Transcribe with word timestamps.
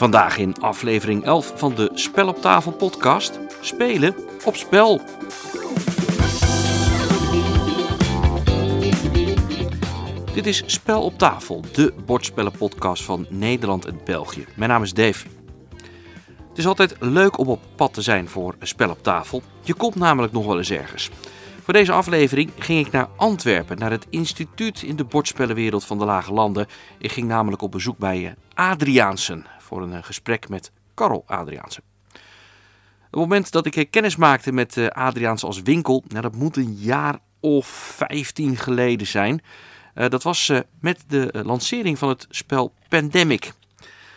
Vandaag 0.00 0.38
in 0.38 0.54
aflevering 0.60 1.24
11 1.24 1.52
van 1.56 1.74
de 1.74 1.90
Spel 1.94 2.28
op 2.28 2.40
tafel 2.40 2.72
podcast. 2.72 3.38
Spelen 3.60 4.14
op 4.44 4.56
spel. 4.56 5.00
Dit 10.34 10.46
is 10.46 10.62
Spel 10.66 11.02
op 11.02 11.18
tafel, 11.18 11.64
de 11.72 11.94
bordspellenpodcast 12.06 13.02
van 13.02 13.26
Nederland 13.28 13.84
en 13.84 14.00
België. 14.04 14.44
Mijn 14.56 14.70
naam 14.70 14.82
is 14.82 14.94
Dave. 14.94 15.26
Het 16.48 16.58
is 16.58 16.66
altijd 16.66 16.96
leuk 17.00 17.38
om 17.38 17.48
op 17.48 17.60
pad 17.76 17.94
te 17.94 18.02
zijn 18.02 18.28
voor 18.28 18.54
spel 18.60 18.90
op 18.90 19.02
tafel. 19.02 19.42
Je 19.62 19.74
komt 19.74 19.94
namelijk 19.94 20.32
nog 20.32 20.46
wel 20.46 20.58
eens 20.58 20.70
ergens. 20.70 21.10
Voor 21.62 21.72
deze 21.72 21.92
aflevering 21.92 22.50
ging 22.58 22.86
ik 22.86 22.92
naar 22.92 23.08
Antwerpen, 23.16 23.78
naar 23.78 23.90
het 23.90 24.06
instituut 24.10 24.82
in 24.82 24.96
de 24.96 25.04
bordspellenwereld 25.04 25.84
van 25.84 25.98
de 25.98 26.04
Lage 26.04 26.32
Landen. 26.32 26.66
Ik 26.98 27.12
ging 27.12 27.28
namelijk 27.28 27.62
op 27.62 27.70
bezoek 27.70 27.98
bij 27.98 28.26
eh, 28.26 28.32
Adriaansen 28.70 29.46
voor 29.70 29.82
een 29.82 29.92
eh, 29.92 30.02
gesprek 30.02 30.48
met 30.48 30.72
Karel 30.94 31.24
Adriaansen. 31.26 31.82
Het 33.02 33.20
moment 33.20 33.52
dat 33.52 33.66
ik 33.66 33.76
eh, 33.76 33.90
kennis 33.90 34.16
maakte 34.16 34.52
met 34.52 34.92
Adriaansen 34.92 35.48
als 35.48 35.62
winkel, 35.62 36.04
nou, 36.08 36.22
dat 36.22 36.34
moet 36.34 36.56
een 36.56 36.74
jaar 36.74 37.18
of 37.40 37.66
15 37.66 38.56
geleden 38.56 39.06
zijn. 39.06 39.42
Dat 39.94 40.22
was 40.22 40.52
met 40.80 41.04
de 41.06 41.40
lancering 41.44 41.98
van 41.98 42.08
het 42.08 42.26
spel 42.30 42.72
Pandemic. 42.88 43.52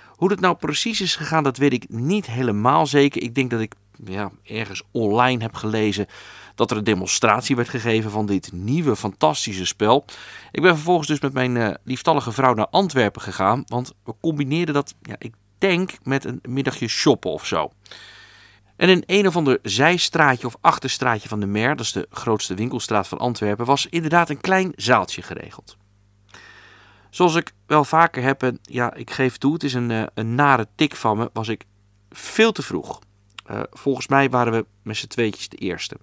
Hoe 0.09 0.31
het 0.31 0.39
nou 0.39 0.55
precies 0.55 1.01
is 1.01 1.15
gegaan, 1.15 1.43
dat 1.43 1.57
weet 1.57 1.73
ik 1.73 1.89
niet 1.89 2.25
helemaal 2.25 2.87
zeker. 2.87 3.21
Ik 3.21 3.35
denk 3.35 3.49
dat 3.49 3.59
ik 3.59 3.73
ja, 4.05 4.31
ergens 4.43 4.83
online 4.91 5.41
heb 5.41 5.55
gelezen 5.55 6.07
dat 6.55 6.71
er 6.71 6.77
een 6.77 6.83
demonstratie 6.83 7.55
werd 7.55 7.69
gegeven 7.69 8.11
van 8.11 8.25
dit 8.25 8.51
nieuwe 8.51 8.95
fantastische 8.95 9.65
spel. 9.65 10.05
Ik 10.51 10.61
ben 10.61 10.75
vervolgens 10.75 11.07
dus 11.07 11.19
met 11.19 11.33
mijn 11.33 11.55
uh, 11.55 11.73
lieftallige 11.83 12.31
vrouw 12.31 12.53
naar 12.53 12.67
Antwerpen 12.67 13.21
gegaan, 13.21 13.63
want 13.67 13.93
we 14.03 14.13
combineerden 14.21 14.73
dat, 14.73 14.95
ja, 15.01 15.15
ik 15.17 15.33
met 16.03 16.25
een 16.25 16.39
middagje 16.47 16.87
shoppen 16.87 17.31
of 17.31 17.45
zo. 17.45 17.71
En 18.75 18.89
in 18.89 19.03
een 19.05 19.27
of 19.27 19.35
ander 19.35 19.59
zijstraatje 19.61 20.47
of 20.47 20.55
achterstraatje 20.61 21.29
van 21.29 21.39
de 21.39 21.45
Mer, 21.45 21.75
dat 21.75 21.85
is 21.85 21.91
de 21.91 22.07
grootste 22.09 22.53
winkelstraat 22.53 23.07
van 23.07 23.17
Antwerpen, 23.17 23.65
was 23.65 23.87
inderdaad 23.89 24.29
een 24.29 24.41
klein 24.41 24.71
zaaltje 24.75 25.21
geregeld. 25.21 25.77
Zoals 27.09 27.35
ik 27.35 27.51
wel 27.65 27.83
vaker 27.83 28.23
heb, 28.23 28.43
en 28.43 28.59
ja, 28.61 28.93
ik 28.93 29.11
geef 29.11 29.37
toe, 29.37 29.53
het 29.53 29.63
is 29.63 29.73
een, 29.73 29.89
uh, 29.89 30.03
een 30.13 30.35
nare 30.35 30.67
tik 30.75 30.95
van 30.95 31.17
me, 31.17 31.29
was 31.33 31.47
ik 31.47 31.65
veel 32.09 32.51
te 32.51 32.61
vroeg. 32.61 32.99
Uh, 33.51 33.61
volgens 33.71 34.07
mij 34.07 34.29
waren 34.29 34.53
we 34.53 34.65
met 34.81 34.97
z'n 34.97 35.07
tweetjes 35.07 35.49
de 35.49 35.57
eerste. 35.57 35.97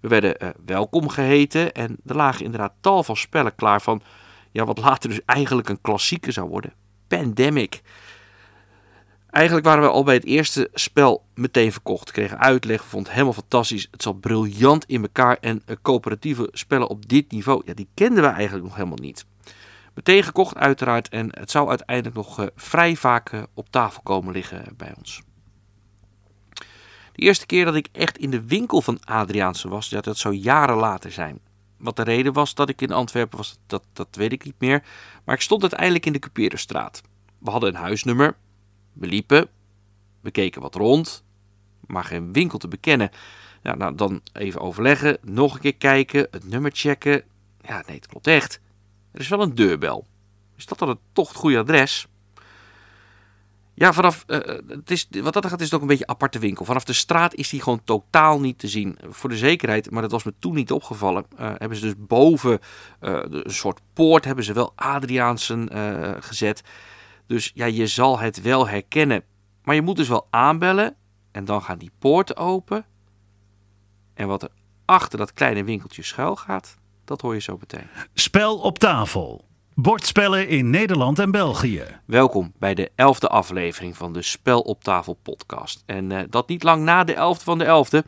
We 0.00 0.08
werden 0.08 0.36
uh, 0.42 0.48
welkom 0.64 1.08
geheten 1.08 1.72
en 1.72 1.96
er 2.06 2.16
lagen 2.16 2.44
inderdaad 2.44 2.72
tal 2.80 3.02
van 3.02 3.16
spellen 3.16 3.54
klaar 3.54 3.82
van 3.82 4.02
ja, 4.50 4.64
wat 4.64 4.78
later 4.78 5.08
dus 5.08 5.24
eigenlijk 5.24 5.68
een 5.68 5.80
klassieker 5.80 6.32
zou 6.32 6.48
worden. 6.48 6.72
Pandemic. 7.08 7.80
Eigenlijk 9.30 9.66
waren 9.66 9.82
we 9.82 9.88
al 9.88 10.04
bij 10.04 10.14
het 10.14 10.24
eerste 10.24 10.68
spel 10.72 11.24
meteen 11.34 11.72
verkocht. 11.72 12.10
Kregen 12.10 12.38
uitleg, 12.38 12.82
we 12.82 12.88
vonden 12.88 13.12
het 13.12 13.12
helemaal 13.12 13.40
fantastisch. 13.40 13.88
Het 13.90 14.02
zat 14.02 14.20
briljant 14.20 14.84
in 14.84 15.02
elkaar 15.02 15.36
en 15.40 15.62
uh, 15.66 15.76
coöperatieve 15.82 16.48
spellen 16.52 16.88
op 16.88 17.08
dit 17.08 17.30
niveau, 17.30 17.62
ja, 17.64 17.74
die 17.74 17.88
kenden 17.94 18.22
we 18.22 18.28
eigenlijk 18.28 18.64
nog 18.64 18.74
helemaal 18.74 18.98
niet. 19.00 19.26
Meteen 19.94 20.22
gekocht 20.22 20.56
uiteraard 20.56 21.08
en 21.08 21.38
het 21.38 21.50
zou 21.50 21.68
uiteindelijk 21.68 22.16
nog 22.16 22.40
uh, 22.40 22.46
vrij 22.56 22.96
vaak 22.96 23.46
op 23.54 23.70
tafel 23.70 24.02
komen 24.02 24.32
liggen 24.32 24.64
bij 24.76 24.92
ons. 24.98 25.22
De 27.12 27.22
eerste 27.26 27.46
keer 27.46 27.64
dat 27.64 27.74
ik 27.74 27.88
echt 27.92 28.18
in 28.18 28.30
de 28.30 28.46
winkel 28.46 28.82
van 28.82 28.98
Adriaanse 29.04 29.68
was, 29.68 29.88
ja, 29.88 30.00
dat 30.00 30.18
zou 30.18 30.34
jaren 30.34 30.76
later 30.76 31.12
zijn. 31.12 31.40
Wat 31.76 31.96
de 31.96 32.02
reden 32.02 32.32
was 32.32 32.54
dat 32.54 32.68
ik 32.68 32.80
in 32.80 32.92
Antwerpen 32.92 33.38
was, 33.38 33.58
dat, 33.66 33.82
dat 33.92 34.08
weet 34.10 34.32
ik 34.32 34.44
niet 34.44 34.54
meer. 34.58 34.84
Maar 35.24 35.34
ik 35.34 35.40
stond 35.40 35.62
uiteindelijk 35.62 36.06
in 36.06 36.12
de 36.12 36.18
Cuperusstraat. 36.18 37.02
We 37.38 37.50
hadden 37.50 37.68
een 37.68 37.80
huisnummer. 37.80 38.36
We 38.92 39.06
liepen. 39.06 39.48
We 40.20 40.30
keken 40.30 40.60
wat 40.60 40.74
rond. 40.74 41.24
Maar 41.86 42.04
geen 42.04 42.32
winkel 42.32 42.58
te 42.58 42.68
bekennen. 42.68 43.10
Ja, 43.62 43.74
nou, 43.74 43.94
dan 43.94 44.20
even 44.32 44.60
overleggen. 44.60 45.18
Nog 45.22 45.54
een 45.54 45.60
keer 45.60 45.76
kijken. 45.76 46.26
Het 46.30 46.48
nummer 46.48 46.70
checken. 46.74 47.22
Ja, 47.60 47.82
nee, 47.86 47.96
het 47.96 48.06
klopt 48.06 48.26
echt. 48.26 48.60
Er 49.12 49.20
is 49.20 49.28
wel 49.28 49.42
een 49.42 49.54
deurbel. 49.54 50.06
Is 50.56 50.66
dat 50.66 50.78
dan 50.78 50.88
het 50.88 50.98
toch 51.12 51.28
het 51.28 51.36
goede 51.36 51.58
adres? 51.58 52.06
Ja, 53.74 53.92
vanaf, 53.92 54.24
uh, 54.26 54.38
het 54.68 54.90
is, 54.90 55.08
wat 55.10 55.32
dat 55.32 55.46
gaat 55.46 55.60
is 55.60 55.64
het 55.64 55.74
ook 55.74 55.80
een 55.80 55.86
beetje 55.86 56.04
een 56.04 56.10
aparte 56.10 56.38
winkel. 56.38 56.64
Vanaf 56.64 56.84
de 56.84 56.92
straat 56.92 57.34
is 57.34 57.48
die 57.48 57.62
gewoon 57.62 57.84
totaal 57.84 58.40
niet 58.40 58.58
te 58.58 58.68
zien. 58.68 58.98
Voor 59.08 59.28
de 59.28 59.36
zekerheid, 59.36 59.90
maar 59.90 60.02
dat 60.02 60.10
was 60.10 60.24
me 60.24 60.34
toen 60.38 60.54
niet 60.54 60.72
opgevallen, 60.72 61.26
uh, 61.32 61.38
hebben 61.58 61.78
ze 61.78 61.84
dus 61.84 61.94
boven 61.98 62.58
een 63.00 63.42
soort 63.46 63.80
poort, 63.92 64.24
hebben 64.24 64.44
ze 64.44 64.52
wel 64.52 64.72
Adriaansen 64.74 65.68
gezet. 66.22 66.62
Dus 67.30 67.50
ja, 67.54 67.66
je 67.66 67.86
zal 67.86 68.18
het 68.18 68.42
wel 68.42 68.68
herkennen. 68.68 69.22
Maar 69.64 69.74
je 69.74 69.82
moet 69.82 69.96
dus 69.96 70.08
wel 70.08 70.26
aanbellen 70.30 70.96
en 71.32 71.44
dan 71.44 71.62
gaan 71.62 71.78
die 71.78 71.90
poorten 71.98 72.36
open. 72.36 72.84
En 74.14 74.28
wat 74.28 74.42
er 74.42 74.48
achter 74.84 75.18
dat 75.18 75.32
kleine 75.32 75.64
winkeltje 75.64 76.02
schuil 76.02 76.36
gaat, 76.36 76.76
dat 77.04 77.20
hoor 77.20 77.34
je 77.34 77.40
zo 77.40 77.56
meteen. 77.60 77.86
Spel 78.14 78.58
op 78.58 78.78
tafel. 78.78 79.44
Bordspellen 79.74 80.48
in 80.48 80.70
Nederland 80.70 81.18
en 81.18 81.30
België. 81.30 81.84
Welkom 82.06 82.52
bij 82.58 82.74
de 82.74 82.90
elfde 82.94 83.28
aflevering 83.28 83.96
van 83.96 84.12
de 84.12 84.22
Spel 84.22 84.60
op 84.60 84.84
tafel 84.84 85.14
podcast. 85.14 85.82
En 85.86 86.10
uh, 86.10 86.20
dat 86.28 86.48
niet 86.48 86.62
lang 86.62 86.82
na 86.82 87.04
de 87.04 87.14
elfde 87.14 87.44
van 87.44 87.58
de 87.58 87.64
elfde. 87.64 88.04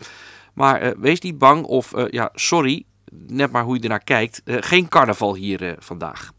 Maar 0.54 0.82
uh, 0.86 0.90
wees 0.98 1.20
niet 1.20 1.38
bang 1.38 1.64
of 1.64 1.94
uh, 1.94 2.08
ja, 2.08 2.30
sorry, 2.34 2.84
net 3.12 3.52
maar 3.52 3.64
hoe 3.64 3.76
je 3.76 3.82
ernaar 3.82 4.04
kijkt. 4.04 4.42
geen 4.44 4.88
carnaval 4.88 5.34
hier 5.34 5.76
vandaag. 5.78 6.32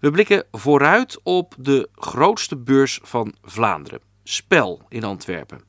We 0.00 0.10
blikken 0.10 0.44
vooruit 0.50 1.20
op 1.22 1.54
de 1.58 1.88
grootste 1.94 2.56
beurs 2.56 3.00
van 3.02 3.34
Vlaanderen. 3.42 4.00
Spel 4.22 4.82
in 4.88 5.04
Antwerpen. 5.04 5.60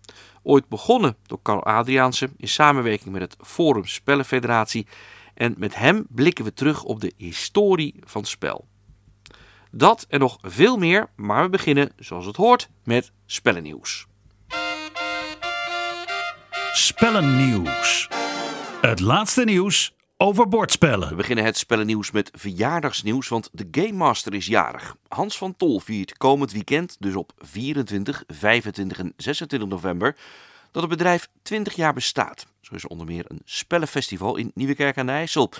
Ooit 0.43 0.67
begonnen 0.67 1.15
door 1.25 1.39
Karl 1.41 1.63
Adriaanse 1.63 2.29
in 2.37 2.47
samenwerking 2.47 3.11
met 3.11 3.21
het 3.21 3.35
Forum 3.41 3.85
Spellenfederatie 3.85 4.87
en 5.33 5.55
met 5.57 5.75
hem 5.75 6.05
blikken 6.09 6.45
we 6.45 6.53
terug 6.53 6.83
op 6.83 7.01
de 7.01 7.13
historie 7.17 7.95
van 8.03 8.25
spel. 8.25 8.67
Dat 9.71 10.05
en 10.09 10.19
nog 10.19 10.37
veel 10.41 10.77
meer, 10.77 11.09
maar 11.15 11.43
we 11.43 11.49
beginnen 11.49 11.91
zoals 11.97 12.25
het 12.25 12.35
hoort 12.35 12.69
met 12.83 13.11
spellennieuws. 13.25 14.07
Spellennieuws. 16.73 18.09
Het 18.81 18.99
laatste 18.99 19.43
nieuws 19.43 19.93
over 20.21 20.47
bordspellen. 20.47 21.09
We 21.09 21.15
beginnen 21.15 21.45
het 21.45 21.57
spellennieuws 21.57 22.11
met 22.11 22.31
verjaardagsnieuws, 22.33 23.27
want 23.27 23.49
de 23.51 23.67
Game 23.71 23.97
Master 23.97 24.33
is 24.33 24.45
jarig. 24.45 24.95
Hans 25.07 25.37
van 25.37 25.55
Tol 25.57 25.79
viert 25.79 26.17
komend 26.17 26.51
weekend, 26.51 26.95
dus 26.99 27.15
op 27.15 27.31
24, 27.37 28.23
25 28.27 28.99
en 28.99 29.13
26 29.17 29.69
november, 29.69 30.15
dat 30.71 30.81
het 30.81 30.91
bedrijf 30.91 31.29
20 31.41 31.73
jaar 31.73 31.93
bestaat. 31.93 32.45
Zo 32.61 32.75
is 32.75 32.83
er 32.83 32.89
onder 32.89 33.05
meer 33.05 33.25
een 33.27 33.41
spellenfestival 33.45 34.35
in 34.35 34.51
Nieuwekerk 34.53 34.97
aan 34.97 35.05
de 35.05 35.11
IJssel. 35.11 35.51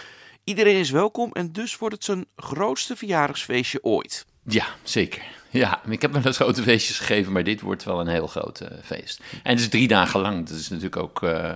Iedereen 0.44 0.76
is 0.76 0.90
welkom 0.90 1.32
en 1.34 1.52
dus 1.52 1.78
wordt 1.78 1.96
het 1.96 2.04
zijn 2.04 2.26
grootste 2.36 2.96
verjaardagsfeestje 2.96 3.84
ooit. 3.84 4.26
Ja, 4.44 4.66
zeker. 4.84 5.22
Ja, 5.50 5.82
ik 5.90 6.02
heb 6.02 6.12
wel 6.12 6.26
eens 6.26 6.36
grote 6.36 6.64
feestjes 6.64 7.00
gegeven, 7.00 7.32
maar 7.32 7.44
dit 7.44 7.62
wordt 7.62 7.84
wel 7.84 8.00
een 8.00 8.08
heel 8.08 8.28
groot 8.28 8.62
uh, 8.62 8.68
feest. 8.84 9.22
En 9.44 9.52
het 9.52 9.60
is 9.60 9.70
drie 9.70 9.88
dagen 9.88 10.20
lang, 10.20 10.48
dat 10.48 10.58
is 10.58 10.70
natuurlijk 10.70 10.98
ook 10.98 11.22
uh, 11.22 11.56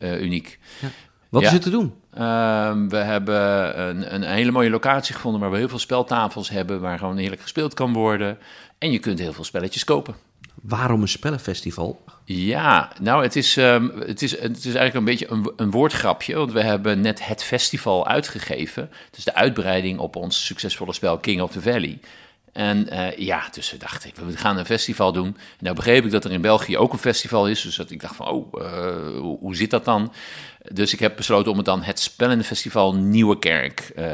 uh, 0.00 0.20
uniek. 0.20 0.58
Ja. 0.80 0.88
Wat 1.32 1.42
ja. 1.42 1.48
is 1.48 1.54
er 1.54 1.60
te 1.60 1.70
doen? 1.70 1.94
Ehm, 2.14 2.88
we 2.88 2.96
hebben 2.96 3.80
een, 3.80 4.14
een, 4.14 4.22
hele 4.22 4.50
mooie 4.50 4.70
locatie 4.70 5.14
gevonden 5.14 5.40
waar 5.40 5.50
we 5.50 5.56
heel 5.56 5.68
veel 5.68 5.78
speltafels 5.78 6.50
hebben, 6.50 6.80
waar 6.80 6.98
gewoon 6.98 7.16
heerlijk 7.16 7.42
gespeeld 7.42 7.74
kan 7.74 7.92
worden. 7.92 8.38
En 8.78 8.92
je 8.92 8.98
kunt 8.98 9.18
heel 9.18 9.32
veel 9.32 9.44
spelletjes 9.44 9.84
kopen. 9.84 10.14
Waarom 10.62 11.02
een 11.02 11.08
spellenfestival? 11.08 12.04
Ja, 12.24 12.92
nou, 13.00 13.22
het 13.22 13.36
is, 13.36 13.56
um, 13.56 13.92
het 13.98 14.22
is, 14.22 14.40
het 14.40 14.56
is 14.56 14.74
eigenlijk 14.74 14.94
een 14.94 15.04
beetje 15.04 15.30
een, 15.30 15.52
een, 15.56 15.70
woordgrapje. 15.70 16.34
Want 16.36 16.52
we 16.52 16.62
hebben 16.62 17.00
net 17.00 17.26
het 17.26 17.42
festival 17.42 18.06
uitgegeven. 18.06 18.90
Dus 19.10 19.24
de 19.24 19.34
uitbreiding 19.34 19.98
op 19.98 20.16
ons 20.16 20.46
succesvolle 20.46 20.92
spel 20.92 21.18
King 21.18 21.40
of 21.40 21.50
the 21.50 21.62
Valley. 21.62 22.00
En 22.52 22.86
uh, 22.92 23.16
ja, 23.16 23.48
dus 23.52 23.70
we 23.70 23.76
dachten, 23.76 24.10
we 24.26 24.36
gaan 24.36 24.58
een 24.58 24.66
festival 24.66 25.12
doen. 25.12 25.26
En 25.26 25.34
nou 25.58 25.76
begreep 25.76 26.04
ik 26.04 26.10
dat 26.10 26.24
er 26.24 26.32
in 26.32 26.40
België 26.40 26.78
ook 26.78 26.92
een 26.92 26.98
festival 26.98 27.48
is. 27.48 27.62
Dus 27.62 27.76
dat 27.76 27.90
ik 27.90 28.00
dacht 28.00 28.16
van, 28.16 28.26
oh, 28.26 28.62
uh, 28.62 28.68
hoe, 29.18 29.38
hoe, 29.38 29.56
zit 29.56 29.70
dat 29.70 29.84
dan? 29.84 30.12
Dus 30.72 30.92
ik 30.92 30.98
heb 30.98 31.16
besloten 31.16 31.50
om 31.50 31.56
het 31.56 31.66
dan 31.66 31.82
het 31.82 32.00
Spellenfestival 32.00 32.94
Nieuwe 32.94 33.38
Kerk 33.38 33.92
uh, 33.96 34.06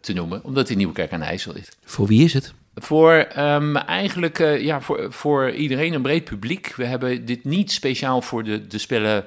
te 0.00 0.12
noemen. 0.12 0.44
Omdat 0.44 0.68
in 0.68 0.76
Nieuwe 0.76 0.92
Kerk 0.92 1.12
aan 1.12 1.20
de 1.20 1.26
IJssel 1.26 1.54
is. 1.54 1.68
Voor 1.84 2.06
wie 2.06 2.24
is 2.24 2.32
het? 2.32 2.52
Voor 2.74 3.28
um, 3.38 3.76
eigenlijk 3.76 4.38
ja, 4.38 4.80
voor, 4.80 5.12
voor 5.12 5.50
iedereen 5.50 5.92
een 5.92 6.02
breed 6.02 6.24
publiek. 6.24 6.74
We 6.76 6.84
hebben 6.84 7.24
dit 7.24 7.44
niet 7.44 7.72
speciaal 7.72 8.22
voor 8.22 8.44
de, 8.44 8.66
de 8.66 8.78
spellen, 8.78 9.24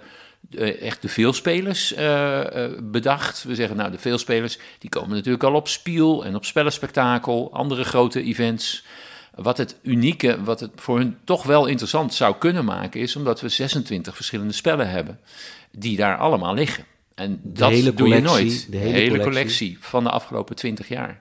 echt 0.80 1.02
de 1.02 1.10
veelspelers 1.10 1.98
uh, 1.98 2.42
bedacht. 2.80 3.44
We 3.44 3.56
zeggen 3.56 3.78
nou, 3.78 3.92
de 3.92 3.98
veelspelers 3.98 4.58
die 4.80 4.90
komen 4.90 5.16
natuurlijk 5.16 5.44
al 5.44 5.54
op 5.54 5.68
Spiel 5.68 6.26
en 6.26 6.36
op 6.36 6.46
Spellenspectakel, 6.46 7.54
andere 7.54 7.84
grote 7.84 8.24
events. 8.24 8.86
Wat 9.36 9.58
het 9.58 9.76
unieke, 9.82 10.44
wat 10.44 10.60
het 10.60 10.72
voor 10.76 10.98
hun 10.98 11.18
toch 11.24 11.44
wel 11.44 11.66
interessant 11.66 12.14
zou 12.14 12.36
kunnen 12.38 12.66
maken, 12.66 13.02
is 13.02 13.16
omdat 13.16 13.42
we 13.42 13.50
26 13.50 14.16
verschillende 14.16 14.54
spellen 14.54 14.90
hebben 14.90 15.20
die 15.72 15.98
daar 15.98 16.18
allemaal 16.18 16.54
liggen. 16.54 16.86
En 17.16 17.40
de 17.44 17.60
dat 17.60 17.72
doe 17.72 17.94
collectie, 17.94 18.16
je 18.16 18.22
nooit. 18.22 18.66
De 18.66 18.72
De 18.72 18.78
hele 18.78 18.92
hele, 18.92 19.08
collectie. 19.08 19.32
collectie. 19.32 19.78
van 19.80 20.04
de 20.04 20.10
afgelopen 20.10 20.56
20 20.56 20.88
jaar. 20.88 21.20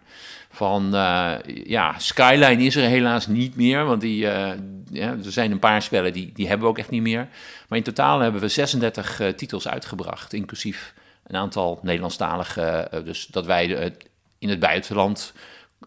Van 0.52 0.94
uh, 0.94 1.32
ja, 1.64 1.99
Skyline 1.99 2.62
is 2.62 2.76
er 2.76 2.88
helaas 2.88 3.26
niet 3.26 3.56
meer, 3.56 3.85
want 3.85 4.00
die, 4.00 4.23
uh, 4.23 4.50
ja, 4.91 5.11
er 5.25 5.32
zijn 5.32 5.50
een 5.50 5.58
paar 5.58 5.82
spellen 5.82 6.12
die, 6.12 6.31
die 6.35 6.47
hebben 6.47 6.64
we 6.67 6.73
ook 6.73 6.79
echt 6.79 6.91
niet 6.91 7.02
meer. 7.02 7.29
Maar 7.69 7.79
in 7.79 7.85
totaal 7.85 8.20
hebben 8.20 8.41
we 8.41 8.49
36 8.49 9.20
titels 9.37 9.69
uitgebracht, 9.69 10.32
inclusief 10.32 10.94
een 11.26 11.37
aantal 11.37 11.79
Nederlandstalige. 11.82 12.88
dus 13.05 13.26
dat 13.26 13.47
wij 13.47 13.93
in 14.38 14.49
het 14.49 14.58
buitenland 14.58 15.32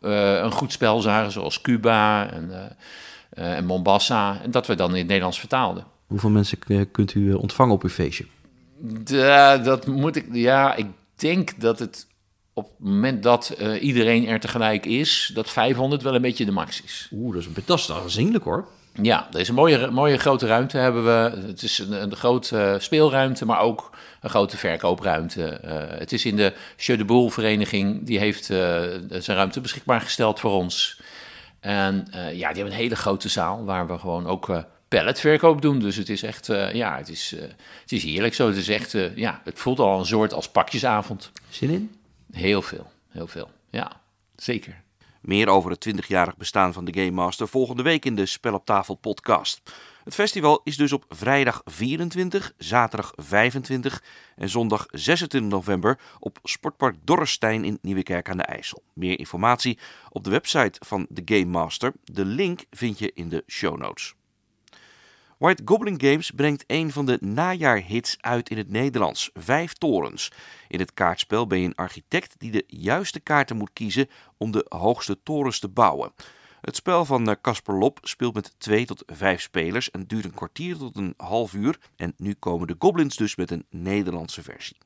een 0.01 0.51
goed 0.51 0.71
spel 0.71 1.01
zagen, 1.01 1.31
zoals 1.31 1.61
Cuba 1.61 2.29
en, 2.31 2.77
en 3.29 3.65
Mombasa. 3.65 4.41
En 4.41 4.51
dat 4.51 4.67
we 4.67 4.75
dan 4.75 4.89
in 4.89 4.97
het 4.97 5.07
Nederlands 5.07 5.39
vertaalden. 5.39 5.85
Hoeveel 6.07 6.29
mensen 6.29 6.57
kunt 6.91 7.13
u 7.13 7.33
ontvangen 7.33 7.73
op 7.73 7.83
uw 7.83 7.89
feestje? 7.89 8.25
dat 9.63 9.87
moet 9.87 10.15
ik. 10.15 10.25
Ja, 10.31 10.75
ik 10.75 10.87
denk 11.15 11.59
dat 11.59 11.79
het 11.79 12.07
op 12.53 12.63
het 12.63 12.87
moment 12.87 13.23
dat 13.23 13.55
uh, 13.59 13.83
iedereen 13.83 14.27
er 14.27 14.39
tegelijk 14.39 14.85
is, 14.85 15.31
dat 15.33 15.49
500 15.49 16.01
wel 16.01 16.15
een 16.15 16.21
beetje 16.21 16.45
de 16.45 16.51
max 16.51 16.81
is. 16.83 17.09
Oeh, 17.11 17.33
dat 17.33 17.43
is, 17.43 17.65
dat 17.65 17.79
is 17.79 17.91
aanzienlijk 17.91 18.43
hoor. 18.43 18.67
Ja, 19.01 19.27
deze 19.31 19.53
mooie, 19.53 19.91
mooie 19.91 20.17
grote 20.17 20.47
ruimte 20.47 20.77
hebben 20.77 21.03
we. 21.03 21.47
Het 21.47 21.63
is 21.63 21.77
een, 21.79 22.01
een 22.01 22.15
grote 22.15 22.77
speelruimte, 22.79 23.45
maar 23.45 23.59
ook 23.59 23.89
een 24.21 24.29
grote 24.29 24.57
verkoopruimte. 24.57 25.59
Uh, 25.65 25.71
het 25.99 26.11
is 26.11 26.25
in 26.25 26.35
de 26.35 26.53
Jeu 26.77 26.97
de 26.97 27.05
Boel 27.05 27.29
vereniging, 27.29 28.05
die 28.05 28.19
heeft 28.19 28.49
uh, 28.49 28.57
zijn 29.09 29.37
ruimte 29.37 29.61
beschikbaar 29.61 30.01
gesteld 30.01 30.39
voor 30.39 30.51
ons. 30.51 31.01
En 31.59 32.07
ja, 32.11 32.31
die 32.31 32.43
hebben 32.43 32.65
een 32.65 32.71
hele 32.71 32.95
grote 32.95 33.29
zaal 33.29 33.65
waar 33.65 33.87
we 33.87 33.97
gewoon 33.97 34.27
ook 34.27 34.63
palletverkoop 34.87 35.61
doen. 35.61 35.79
Dus 35.79 35.95
het 35.95 36.09
is 36.09 36.23
echt, 36.23 36.47
ja, 36.73 36.97
het 36.97 37.09
is, 37.09 37.35
het 37.81 37.91
is 37.91 38.03
heerlijk 38.03 38.33
zo. 38.33 38.47
Het 38.47 38.57
is 38.57 38.69
echt, 38.69 38.95
ja, 39.15 39.41
het 39.43 39.59
voelt 39.59 39.79
al 39.79 39.99
een 39.99 40.05
soort 40.05 40.33
als 40.33 40.49
pakjesavond. 40.49 41.31
Zin 41.49 41.69
in? 41.69 41.91
Heel 42.33 42.61
veel, 42.61 42.91
heel 43.09 43.27
veel. 43.27 43.49
Ja, 43.69 44.01
zeker. 44.35 44.83
Meer 45.21 45.47
over 45.47 45.71
het 45.71 45.89
20-jarig 45.89 46.37
bestaan 46.37 46.73
van 46.73 46.85
de 46.85 46.93
Game 46.93 47.11
Master 47.11 47.47
volgende 47.47 47.83
week 47.83 48.05
in 48.05 48.15
de 48.15 48.25
Spel 48.25 48.53
op 48.53 48.65
Tafel 48.65 48.95
podcast. 48.95 49.61
Het 50.03 50.13
festival 50.13 50.61
is 50.63 50.77
dus 50.77 50.93
op 50.93 51.05
vrijdag 51.09 51.61
24, 51.65 52.53
zaterdag 52.57 53.11
25 53.15 54.03
en 54.35 54.49
zondag 54.49 54.85
26 54.91 55.51
november 55.51 55.99
op 56.19 56.39
Sportpark 56.43 56.95
Dorrestein 57.03 57.63
in 57.63 57.79
Nieuwekerk 57.81 58.29
aan 58.29 58.37
de 58.37 58.43
IJssel. 58.43 58.83
Meer 58.93 59.19
informatie 59.19 59.79
op 60.09 60.23
de 60.23 60.29
website 60.29 60.81
van 60.85 61.05
de 61.09 61.21
Game 61.25 61.51
Master. 61.51 61.93
De 62.03 62.25
link 62.25 62.65
vind 62.69 62.99
je 62.99 63.11
in 63.13 63.29
de 63.29 63.43
show 63.47 63.77
notes. 63.77 64.13
White 65.43 65.61
Goblin 65.65 66.01
Games 66.01 66.31
brengt 66.31 66.63
een 66.67 66.91
van 66.91 67.05
de 67.05 67.17
najaarhits 67.21 68.17
uit 68.19 68.49
in 68.49 68.57
het 68.57 68.69
Nederlands, 68.69 69.29
Vijf 69.33 69.73
Torens. 69.73 70.31
In 70.67 70.79
het 70.79 70.93
kaartspel 70.93 71.47
ben 71.47 71.59
je 71.59 71.65
een 71.65 71.75
architect 71.75 72.35
die 72.37 72.51
de 72.51 72.63
juiste 72.67 73.19
kaarten 73.19 73.57
moet 73.57 73.73
kiezen 73.73 74.09
om 74.37 74.51
de 74.51 74.65
hoogste 74.69 75.23
torens 75.23 75.59
te 75.59 75.67
bouwen. 75.67 76.13
Het 76.61 76.75
spel 76.75 77.05
van 77.05 77.29
eh, 77.29 77.35
Casper 77.41 77.75
Lop 77.75 77.99
speelt 78.01 78.33
met 78.33 78.55
2 78.57 78.85
tot 78.85 79.03
5 79.05 79.41
spelers 79.41 79.91
en 79.91 80.07
duurt 80.07 80.25
een 80.25 80.33
kwartier 80.33 80.77
tot 80.77 80.97
een 80.97 81.13
half 81.17 81.53
uur. 81.53 81.79
En 81.95 82.13
nu 82.17 82.33
komen 82.33 82.67
de 82.67 82.75
goblins 82.79 83.15
dus 83.15 83.35
met 83.35 83.51
een 83.51 83.65
Nederlandse 83.69 84.43
versie. 84.43 84.77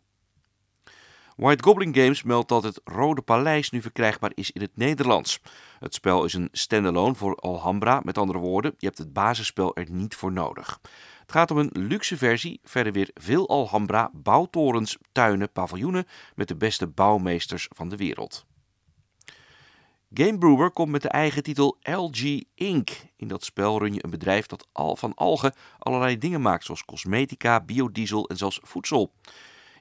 White 1.38 1.64
Goblin 1.64 1.96
Games 1.96 2.24
meldt 2.24 2.50
dat 2.50 2.64
het 2.64 2.82
Rode 2.84 3.22
Paleis 3.22 3.70
nu 3.70 3.82
verkrijgbaar 3.82 4.32
is 4.34 4.52
in 4.52 4.62
het 4.62 4.72
Nederlands. 4.76 5.40
Het 5.80 5.94
spel 5.94 6.26
is 6.26 6.34
een 6.34 6.50
standalone 6.52 7.16
voor 7.16 7.36
Alhambra, 7.36 8.02
met 8.04 8.18
andere 8.18 8.40
woorden, 8.40 8.74
je 8.78 8.86
hebt 8.86 8.98
het 8.98 9.14
basisspel 9.14 9.76
er 9.76 9.92
niet 9.92 10.16
voor 10.16 10.32
nodig. 10.32 10.80
Het 11.20 11.32
gaat 11.32 11.52
om 11.52 11.58
een 11.58 11.70
luxe 11.74 12.18
versie, 12.18 12.60
verder 12.64 12.94
weer 12.94 13.10
veel 13.14 13.50
Alhambra, 13.50 14.10
bouwtorens, 14.14 14.98
tuinen, 15.12 15.52
paviljoenen 15.52 16.08
met 16.36 16.48
de 16.48 16.56
beste 16.56 16.88
bouwmeesters 16.88 17.68
van 17.76 17.90
de 17.90 17.96
wereld. 17.96 18.46
Game 20.14 20.38
Brewer 20.38 20.72
komt 20.72 20.92
met 20.92 21.02
de 21.02 21.10
eigen 21.10 21.44
titel 21.44 21.78
LG 21.82 22.44
Inc. 22.56 22.90
In 23.16 23.28
dat 23.28 23.44
spel 23.44 23.80
run 23.80 23.94
je 23.94 24.04
een 24.04 24.10
bedrijf 24.10 24.46
dat 24.46 24.68
al 24.72 24.96
van 24.96 25.14
algen 25.14 25.54
allerlei 25.80 26.18
dingen 26.18 26.42
maakt, 26.42 26.66
zoals 26.66 26.86
cosmetica, 26.86 27.62
biodiesel 27.62 28.28
en 28.28 28.38
zelfs 28.38 28.60
voedsel. 28.64 29.12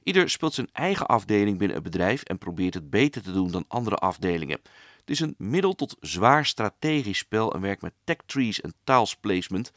Ieder 0.07 0.29
speelt 0.29 0.53
zijn 0.53 0.69
eigen 0.71 1.05
afdeling 1.05 1.57
binnen 1.57 1.75
het 1.75 1.85
bedrijf 1.85 2.23
en 2.23 2.37
probeert 2.37 2.73
het 2.73 2.89
beter 2.89 3.21
te 3.21 3.31
doen 3.31 3.51
dan 3.51 3.65
andere 3.67 3.95
afdelingen. 3.95 4.59
Het 4.99 5.09
is 5.09 5.19
een 5.19 5.35
middel 5.37 5.75
tot 5.75 5.97
zwaar 5.99 6.45
strategisch 6.45 7.17
spel 7.17 7.53
en 7.53 7.61
werkt 7.61 7.81
met 7.81 7.93
tech 8.03 8.17
trees 8.25 8.61
en 8.61 8.73
tiles 8.83 9.15
placement. 9.15 9.71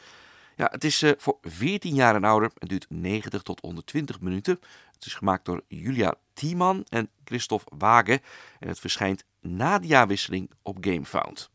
Ja, 0.56 0.68
het 0.70 0.84
is 0.84 1.02
uh, 1.02 1.10
voor 1.16 1.38
14 1.42 1.94
jaar 1.94 2.14
en 2.14 2.24
ouder 2.24 2.50
en 2.58 2.68
duurt 2.68 2.86
90 2.88 3.42
tot 3.42 3.60
120 3.60 4.20
minuten. 4.20 4.58
Het 4.92 5.06
is 5.06 5.14
gemaakt 5.14 5.44
door 5.44 5.62
Julia 5.68 6.14
Tiemann 6.32 6.84
en 6.88 7.10
Christophe 7.24 7.76
Wagen 7.78 8.20
en 8.58 8.68
het 8.68 8.80
verschijnt 8.80 9.24
na 9.40 9.78
de 9.78 9.86
jaarwisseling 9.86 10.50
op 10.62 10.76
GameFound. 10.80 11.50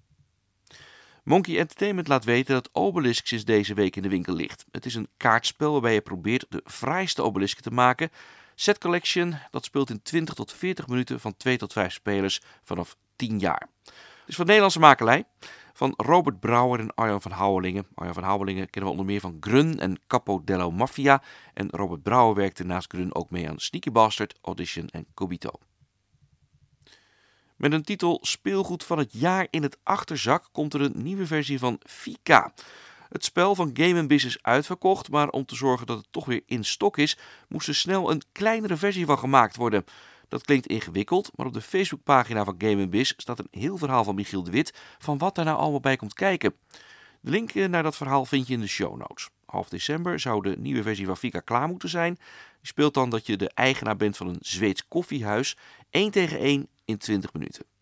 Monkey 1.24 1.57
Entertainment 1.60 2.07
laat 2.07 2.24
weten 2.24 2.54
dat 2.54 2.69
Obelisk 2.71 3.28
sinds 3.28 3.45
deze 3.45 3.74
week 3.74 3.95
in 3.95 4.01
de 4.01 4.10
winkel 4.10 4.33
ligt. 4.33 4.66
Het 4.71 4.86
is 4.86 4.95
een 4.95 5.10
kaartspel 5.18 5.71
waarbij 5.71 5.94
je 5.94 6.01
probeert 6.01 6.45
de 6.50 6.62
fraaiste 6.66 7.21
obelisken 7.21 7.63
te 7.63 7.71
maken 7.71 8.10
Set 8.56 8.78
Collection, 8.78 9.40
dat 9.52 9.66
speelt 9.66 9.90
in 9.90 10.02
20 10.02 10.34
tot 10.34 10.54
40 10.54 10.88
minuten 10.88 11.19
van 11.19 11.38
2 11.38 11.57
tot 11.57 11.74
5 11.74 11.94
spelers 11.94 12.42
vanaf 12.63 12.96
10 13.16 13.40
jaar. 13.40 13.69
Het 13.84 13.94
is 14.25 14.36
van 14.36 14.46
Nederlandse 14.46 14.80
makelij. 14.80 15.25
Van 15.74 15.94
Robert 15.98 16.40
Brouwer 16.40 16.80
en 16.80 16.94
Arjan 16.94 17.22
van 17.22 17.31
Houwelingen. 17.31 17.88
Arjan 17.96 18.13
van 18.13 18.24
Houwelingen 18.24 18.69
kennen 18.69 18.92
we 18.92 18.98
onder 18.98 19.13
meer 19.13 19.22
van 19.22 19.38
Grun 19.40 19.80
en 19.80 20.00
Capo 20.07 20.42
dello 20.44 20.72
Mafia. 20.72 21.22
En 21.54 21.68
Robert 21.69 22.04
Brouwer 22.04 22.36
werkte 22.36 22.63
naast 22.63 22.92
Grun 22.92 23.16
ook 23.16 23.30
mee 23.30 23.50
aan 23.50 23.60
Sneaky 23.60 23.92
Bastard, 23.92 24.38
Audition 24.42 24.90
en 24.90 25.06
Cobito. 25.13 25.52
Met 27.56 27.74
een 27.74 27.84
titel 27.84 28.19
Speelgoed 28.22 28.84
van 28.84 28.98
het 28.98 29.13
jaar 29.13 29.48
in 29.50 29.63
het 29.63 29.78
achterzak 29.84 30.46
komt 30.52 30.74
er 30.74 30.81
een 30.81 31.04
nieuwe 31.04 31.28
versie 31.28 31.60
van 31.60 31.80
Fika. 31.84 32.54
Het 33.10 33.24
spel 33.24 33.56
van 33.56 33.69
Game 33.74 34.07
is 34.07 34.38
uitverkocht, 34.42 35.10
maar 35.10 35.30
om 35.30 35.46
te 35.46 35.56
zorgen 35.56 35.88
dat 35.88 35.98
het 35.98 36.07
toch 36.12 36.25
weer 36.25 36.42
in 36.46 36.63
stok 36.63 36.98
is, 36.98 37.18
moest 37.48 37.68
er 37.68 37.75
snel 37.75 38.12
een 38.12 38.22
kleinere 38.31 38.78
versie 38.78 39.06
van 39.06 39.19
gemaakt 39.19 39.56
worden. 39.56 39.86
Dat 40.28 40.46
klinkt 40.46 40.68
ingewikkeld, 40.68 41.31
maar 41.36 41.46
op 41.46 41.54
de 41.54 41.62
Facebookpagina 41.62 42.44
van 42.44 42.56
Game 42.57 42.88
Biz 42.88 43.13
staat 43.18 43.40
een 43.40 43.48
heel 43.52 43.78
verhaal 43.78 44.04
van 44.04 44.16
Michiel 44.16 44.44
de 44.44 44.52
Wit 44.52 44.74
van 44.98 45.18
wat 45.18 45.36
daar 45.36 45.46
nou 45.46 45.57
allemaal 45.57 45.80
bij 45.80 45.96
komt 45.96 46.13
kijken. 46.13 46.56
De 47.22 47.31
link 47.31 47.52
eh, 47.52 47.68
naar 47.68 47.84
dat 47.84 47.96
verhaal 47.96 48.25
vind 48.25 48.48
je 48.48 48.54
in 48.54 48.60
de 48.60 48.68
show 48.68 48.98
notes. 48.98 49.30
Half 49.46 49.69
december 49.69 50.19
zou 50.19 50.42
de 50.42 50.56
nieuwe 50.57 50.84
versie 50.84 51.06
van 51.06 51.18
Fika 51.18 51.40
klaar 51.40 51.68
moeten 51.68 51.90
zijn. 51.90 52.13
Die 52.13 52.68
speelt 52.68 52.94
dan 52.94 53.10
dat 53.10 53.25
je 53.25 53.38
de 53.38 53.50
eigenaar 53.50 53.96
bent 53.96 54.18
van 54.18 54.28
een 54.28 54.40
Zweeds 54.40 54.88
koffiehuis, 54.88 55.57
1 55.90 56.12
tegen 56.12 56.40
1 56.40 56.68
in 56.86 56.98
20 56.98 57.34
minuten. 57.34 57.75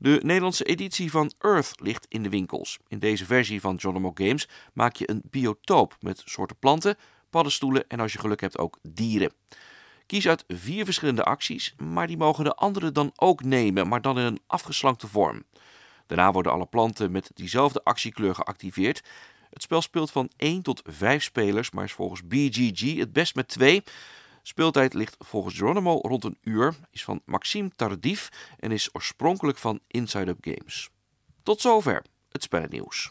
De 0.00 0.20
Nederlandse 0.22 0.64
editie 0.64 1.10
van 1.10 1.32
Earth 1.38 1.72
ligt 1.80 2.06
in 2.08 2.22
de 2.22 2.28
winkels. 2.28 2.78
In 2.88 2.98
deze 2.98 3.24
versie 3.24 3.60
van 3.60 3.80
Geronimo 3.80 4.10
Games 4.14 4.48
maak 4.72 4.96
je 4.96 5.10
een 5.10 5.22
biotoop 5.24 5.96
met 6.00 6.22
soorten 6.24 6.56
planten, 6.58 6.96
paddenstoelen 7.30 7.84
en 7.88 8.00
als 8.00 8.12
je 8.12 8.18
geluk 8.18 8.40
hebt 8.40 8.58
ook 8.58 8.78
dieren. 8.82 9.32
Kies 10.06 10.28
uit 10.28 10.44
vier 10.48 10.84
verschillende 10.84 11.24
acties, 11.24 11.74
maar 11.76 12.06
die 12.06 12.16
mogen 12.16 12.44
de 12.44 12.54
anderen 12.54 12.94
dan 12.94 13.12
ook 13.14 13.42
nemen, 13.42 13.88
maar 13.88 14.00
dan 14.00 14.18
in 14.18 14.24
een 14.24 14.40
afgeslankte 14.46 15.06
vorm. 15.06 15.44
Daarna 16.06 16.32
worden 16.32 16.52
alle 16.52 16.66
planten 16.66 17.10
met 17.10 17.30
diezelfde 17.34 17.84
actiekleur 17.84 18.34
geactiveerd. 18.34 19.02
Het 19.50 19.62
spel 19.62 19.82
speelt 19.82 20.10
van 20.10 20.30
1 20.36 20.62
tot 20.62 20.82
5 20.84 21.22
spelers, 21.22 21.70
maar 21.70 21.84
is 21.84 21.92
volgens 21.92 22.26
BGG 22.26 22.96
het 22.96 23.12
best 23.12 23.34
met 23.34 23.48
2. 23.48 23.82
Speeltijd 24.48 24.94
ligt 24.94 25.16
volgens 25.18 25.54
Geronimo 25.56 25.98
rond 26.02 26.24
een 26.24 26.38
uur, 26.42 26.74
is 26.90 27.04
van 27.04 27.20
Maxime 27.24 27.70
Tardif 27.76 28.28
en 28.58 28.72
is 28.72 28.88
oorspronkelijk 28.92 29.58
van 29.58 29.80
Inside 29.86 30.30
Up 30.30 30.38
Games. 30.40 30.90
Tot 31.42 31.60
zover 31.60 32.02
het 32.28 32.42
spellennieuws. 32.42 33.10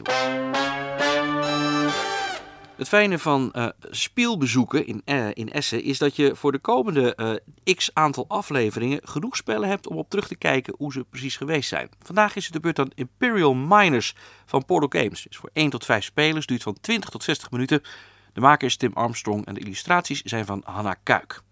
Het 2.76 2.88
fijne 2.88 3.18
van 3.18 3.52
uh, 3.56 3.68
speelbezoeken 3.80 4.86
in, 4.86 5.02
uh, 5.04 5.28
in 5.32 5.52
Essen 5.52 5.82
is 5.82 5.98
dat 5.98 6.16
je 6.16 6.36
voor 6.36 6.52
de 6.52 6.58
komende 6.58 7.40
uh, 7.64 7.74
x 7.74 7.90
aantal 7.92 8.24
afleveringen 8.28 9.00
genoeg 9.04 9.36
spellen 9.36 9.68
hebt 9.68 9.86
om 9.86 9.96
op 9.96 10.10
terug 10.10 10.28
te 10.28 10.36
kijken 10.36 10.74
hoe 10.78 10.92
ze 10.92 11.04
precies 11.04 11.36
geweest 11.36 11.68
zijn. 11.68 11.88
Vandaag 12.02 12.36
is 12.36 12.44
het 12.44 12.52
de 12.52 12.60
beurt 12.60 12.78
aan 12.78 12.90
Imperial 12.94 13.54
Miners 13.54 14.14
van 14.46 14.64
Portal 14.64 15.02
Games. 15.02 15.26
Is 15.26 15.36
voor 15.36 15.50
1 15.52 15.70
tot 15.70 15.84
5 15.84 16.04
spelers, 16.04 16.46
duurt 16.46 16.62
van 16.62 16.80
20 16.80 17.10
tot 17.10 17.22
60 17.22 17.50
minuten. 17.50 17.82
De 18.32 18.40
maker 18.40 18.66
is 18.66 18.76
Tim 18.76 18.92
Armstrong 18.92 19.46
en 19.46 19.54
de 19.54 19.60
illustraties 19.60 20.22
zijn 20.22 20.46
van 20.46 20.62
Hanna 20.64 20.94
Kuik. 21.02 21.42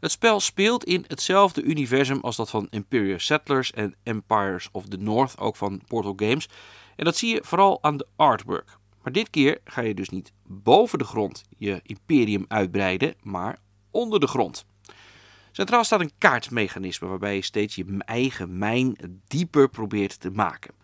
Het 0.00 0.10
spel 0.10 0.40
speelt 0.40 0.84
in 0.84 1.04
hetzelfde 1.06 1.62
universum 1.62 2.20
als 2.20 2.36
dat 2.36 2.50
van 2.50 2.66
Imperial 2.70 3.18
Settlers 3.18 3.72
en 3.72 3.94
Empires 4.02 4.68
of 4.72 4.88
the 4.88 4.96
North, 4.96 5.38
ook 5.38 5.56
van 5.56 5.82
Portal 5.86 6.12
Games. 6.16 6.48
En 6.96 7.04
dat 7.04 7.16
zie 7.16 7.34
je 7.34 7.40
vooral 7.44 7.82
aan 7.82 7.96
de 7.96 8.06
artwork. 8.16 8.78
Maar 9.02 9.12
dit 9.12 9.30
keer 9.30 9.58
ga 9.64 9.80
je 9.80 9.94
dus 9.94 10.08
niet 10.08 10.32
boven 10.46 10.98
de 10.98 11.04
grond 11.04 11.44
je 11.56 11.80
imperium 11.82 12.44
uitbreiden, 12.48 13.14
maar 13.22 13.58
onder 13.90 14.20
de 14.20 14.26
grond. 14.26 14.66
Centraal 15.52 15.84
staat 15.84 16.00
een 16.00 16.12
kaartmechanisme 16.18 17.08
waarbij 17.08 17.34
je 17.34 17.42
steeds 17.42 17.74
je 17.74 17.96
eigen 17.98 18.58
mijn 18.58 18.96
dieper 19.26 19.68
probeert 19.68 20.20
te 20.20 20.30
maken. 20.30 20.74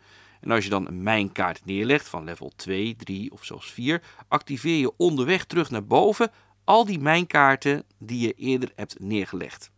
En 0.44 0.50
als 0.50 0.64
je 0.64 0.70
dan 0.70 0.86
een 0.86 1.02
mijnkaart 1.02 1.64
neerlegt 1.64 2.08
van 2.08 2.24
level 2.24 2.52
2, 2.56 2.96
3 2.96 3.32
of 3.32 3.44
zelfs 3.44 3.72
4, 3.72 4.02
activeer 4.28 4.78
je 4.78 4.96
onderweg 4.96 5.44
terug 5.44 5.70
naar 5.70 5.84
boven 5.84 6.30
al 6.64 6.84
die 6.84 6.98
mijnkaarten 6.98 7.84
die 7.98 8.20
je 8.20 8.32
eerder 8.32 8.72
hebt 8.74 9.00
neergelegd. 9.00 9.70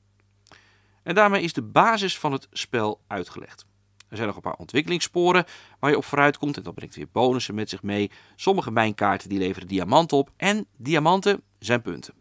En 1.03 1.15
daarmee 1.15 1.43
is 1.43 1.53
de 1.53 1.63
basis 1.63 2.19
van 2.19 2.33
het 2.33 2.49
spel 2.51 3.01
uitgelegd. 3.07 3.67
Er 4.09 4.17
zijn 4.17 4.27
nog 4.27 4.37
een 4.37 4.43
paar 4.43 4.59
ontwikkelingssporen 4.59 5.45
waar 5.81 5.91
je 5.91 5.97
op 5.97 6.05
vooruit 6.05 6.39
komt 6.39 6.57
en 6.57 6.63
dat 6.63 6.75
brengt 6.75 6.97
weer 6.97 7.09
bonussen 7.13 7.55
met 7.55 7.69
zich 7.69 7.83
mee. 7.83 8.11
Sommige 8.37 8.71
mijnkaarten 8.71 9.29
die 9.29 9.39
leveren 9.39 9.69
diamanten 9.69 10.17
op 10.17 10.31
en 10.37 10.67
diamanten 10.77 11.43
zijn 11.59 11.83
punten. 11.83 12.15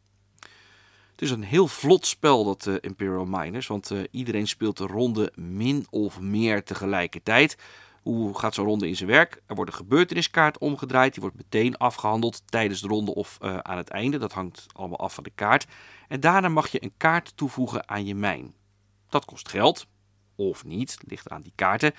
Het 1.12 1.22
is 1.22 1.32
een 1.32 1.44
heel 1.44 1.68
vlot 1.68 2.06
spel, 2.06 2.44
dat 2.44 2.66
uh, 2.66 2.76
Imperial 2.80 3.26
Miners, 3.26 3.68
want 3.68 3.92
uh, 3.92 4.04
iedereen 4.12 4.48
speelt 4.48 4.78
de 4.78 4.86
ronde 4.86 5.32
min 5.36 5.86
of 5.90 6.20
meer 6.20 6.64
tegelijkertijd. 6.64 7.58
Hoe 8.06 8.40
gaat 8.40 8.54
zo'n 8.54 8.66
ronde 8.66 8.88
in 8.88 8.96
zijn 8.96 9.10
werk? 9.10 9.42
Er 9.46 9.56
wordt 9.56 9.72
een 9.72 9.78
gebeurteniskaart 9.78 10.58
omgedraaid, 10.58 11.14
die 11.14 11.22
wordt 11.22 11.38
meteen 11.38 11.78
afgehandeld 11.78 12.42
tijdens 12.46 12.82
de 12.82 12.88
ronde 12.88 13.14
of 13.14 13.38
uh, 13.42 13.58
aan 13.58 13.78
het 13.78 13.90
einde. 13.90 14.18
Dat 14.18 14.34
hangt 14.34 14.66
allemaal 14.74 15.00
af 15.00 15.14
van 15.14 15.24
de 15.24 15.32
kaart. 15.36 15.66
En 16.08 16.20
daarna 16.20 16.50
mag 16.50 16.68
je 16.68 16.84
een 16.84 16.94
kaart 16.98 17.38
toevoegen 17.38 17.90
aan 17.90 18.06
je 18.06 18.16
mijn. 18.16 18.54
Dat 19.10 19.26
kost 19.26 19.50
geld, 19.50 19.88
of 20.36 20.66
niet, 20.66 20.98
ligt 21.08 21.30
aan 21.30 21.42
die 21.42 21.52
kaarten. 21.56 21.92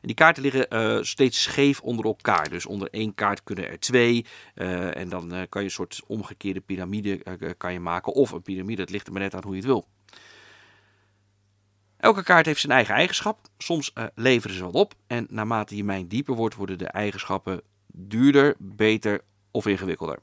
En 0.00 0.08
die 0.08 0.14
kaarten 0.14 0.42
liggen 0.42 0.66
uh, 0.70 1.02
steeds 1.02 1.42
scheef 1.42 1.80
onder 1.80 2.04
elkaar. 2.04 2.48
Dus 2.48 2.66
onder 2.66 2.88
één 2.90 3.14
kaart 3.14 3.42
kunnen 3.42 3.68
er 3.68 3.78
twee. 3.78 4.26
Uh, 4.54 4.96
en 4.96 5.08
dan 5.08 5.28
kan 5.28 5.62
je 5.62 5.68
een 5.68 5.74
soort 5.74 6.02
omgekeerde 6.06 6.60
piramide 6.60 7.22
kan 7.56 7.72
je 7.72 7.80
maken. 7.80 8.12
Of 8.12 8.30
een 8.30 8.42
piramide, 8.42 8.80
het 8.80 8.90
ligt 8.90 9.06
er 9.06 9.12
maar 9.12 9.22
net 9.22 9.34
aan 9.34 9.42
hoe 9.42 9.52
je 9.54 9.58
het 9.58 9.66
wil. 9.66 9.86
Elke 12.02 12.22
kaart 12.22 12.46
heeft 12.46 12.60
zijn 12.60 12.72
eigen 12.72 12.94
eigenschap. 12.94 13.38
Soms 13.58 13.92
leveren 14.14 14.56
ze 14.56 14.64
wat 14.64 14.74
op. 14.74 14.94
En 15.06 15.26
naarmate 15.30 15.76
je 15.76 15.84
mijn 15.84 16.08
dieper 16.08 16.34
wordt, 16.34 16.54
worden 16.54 16.78
de 16.78 16.86
eigenschappen 16.86 17.60
duurder, 17.86 18.54
beter 18.58 19.20
of 19.50 19.66
ingewikkelder. 19.66 20.18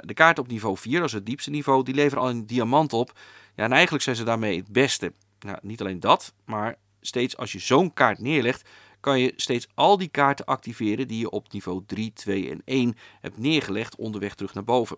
de 0.00 0.14
kaarten 0.14 0.42
op 0.42 0.50
niveau 0.50 0.76
4, 0.76 0.98
dat 0.98 1.08
is 1.08 1.12
het 1.14 1.26
diepste 1.26 1.50
niveau, 1.50 1.84
die 1.84 1.94
leveren 1.94 2.22
al 2.22 2.30
een 2.30 2.46
diamant 2.46 2.92
op. 2.92 3.18
Ja, 3.54 3.64
en 3.64 3.72
eigenlijk 3.72 4.04
zijn 4.04 4.16
ze 4.16 4.24
daarmee 4.24 4.56
het 4.56 4.72
beste. 4.72 5.12
Nou, 5.38 5.58
niet 5.62 5.80
alleen 5.80 6.00
dat, 6.00 6.34
maar 6.44 6.76
steeds 7.00 7.36
als 7.36 7.52
je 7.52 7.58
zo'n 7.58 7.92
kaart 7.92 8.18
neerlegt, 8.18 8.68
kan 9.00 9.20
je 9.20 9.32
steeds 9.36 9.68
al 9.74 9.96
die 9.96 10.08
kaarten 10.08 10.44
activeren 10.44 11.08
die 11.08 11.18
je 11.18 11.30
op 11.30 11.52
niveau 11.52 11.82
3, 11.86 12.12
2 12.12 12.50
en 12.50 12.62
1 12.64 12.96
hebt 13.20 13.38
neergelegd 13.38 13.96
onderweg 13.96 14.34
terug 14.34 14.54
naar 14.54 14.64
boven. 14.64 14.96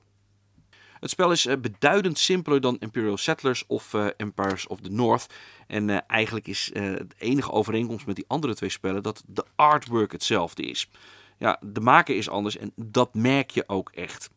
Het 1.00 1.10
spel 1.10 1.32
is 1.32 1.48
beduidend 1.60 2.18
simpeler 2.18 2.60
dan 2.60 2.76
Imperial 2.78 3.16
Settlers 3.16 3.64
of 3.66 3.92
uh, 3.92 4.06
Empires 4.16 4.66
of 4.66 4.80
the 4.80 4.90
North. 4.90 5.26
En 5.66 5.88
uh, 5.88 5.98
eigenlijk 6.06 6.46
is 6.46 6.70
de 6.74 7.06
enige 7.18 7.52
overeenkomst 7.52 8.06
met 8.06 8.16
die 8.16 8.24
andere 8.28 8.54
twee 8.54 8.70
spellen 8.70 9.02
dat 9.02 9.22
de 9.26 9.44
artwork 9.56 10.12
hetzelfde 10.12 10.62
is. 10.62 10.90
Ja, 11.38 11.60
de 11.60 11.80
maker 11.80 12.16
is 12.16 12.28
anders 12.28 12.56
en 12.56 12.72
dat 12.76 13.14
merk 13.14 13.50
je 13.50 13.68
ook 13.68 13.90
echt. 13.94 14.30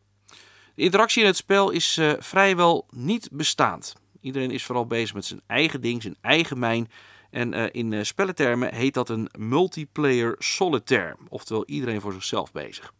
De 0.75 0.81
interactie 0.81 1.21
in 1.21 1.27
het 1.27 1.37
spel 1.37 1.69
is 1.69 1.99
vrijwel 2.19 2.87
niet 2.89 3.29
bestaand. 3.31 3.95
Iedereen 4.21 4.51
is 4.51 4.63
vooral 4.63 4.85
bezig 4.85 5.13
met 5.13 5.25
zijn 5.25 5.41
eigen 5.47 5.81
ding, 5.81 6.01
zijn 6.01 6.17
eigen 6.21 6.59
mijn. 6.59 6.89
En 7.29 7.71
in 7.71 7.91
uh, 7.91 8.03
spellentermen 8.03 8.73
heet 8.73 8.93
dat 8.93 9.09
een 9.09 9.29
multiplayer 9.37 10.35
solitaire. 10.39 11.17
Oftewel 11.29 11.65
iedereen 11.65 12.01
voor 12.01 12.13
zichzelf 12.13 12.51
bezig. 12.51 12.93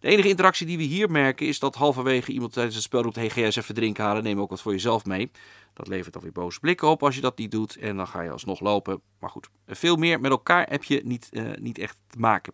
De 0.00 0.08
enige 0.08 0.28
interactie 0.28 0.66
die 0.66 0.76
we 0.76 0.82
hier 0.82 1.10
merken 1.10 1.46
is 1.46 1.58
dat 1.58 1.74
halverwege 1.74 2.32
iemand 2.32 2.52
tijdens 2.52 2.74
het 2.74 2.84
spel 2.84 3.02
roept: 3.02 3.16
Hey, 3.16 3.30
ga 3.30 3.40
even 3.40 3.74
drinken 3.74 4.04
halen, 4.04 4.22
neem 4.22 4.40
ook 4.40 4.50
wat 4.50 4.60
voor 4.60 4.72
jezelf 4.72 5.04
mee. 5.04 5.30
Dat 5.74 5.88
levert 5.88 6.12
dan 6.12 6.22
weer 6.22 6.32
boze 6.32 6.60
blikken 6.60 6.88
op 6.88 7.02
als 7.02 7.14
je 7.14 7.20
dat 7.20 7.38
niet 7.38 7.50
doet. 7.50 7.76
En 7.76 7.96
dan 7.96 8.06
ga 8.06 8.20
je 8.20 8.30
alsnog 8.30 8.60
lopen. 8.60 9.00
Maar 9.18 9.30
goed, 9.30 9.48
veel 9.66 9.96
meer 9.96 10.20
met 10.20 10.30
elkaar 10.30 10.66
heb 10.70 10.84
je 10.84 11.00
niet, 11.04 11.28
uh, 11.30 11.50
niet 11.54 11.78
echt 11.78 11.96
te 12.06 12.18
maken. 12.18 12.52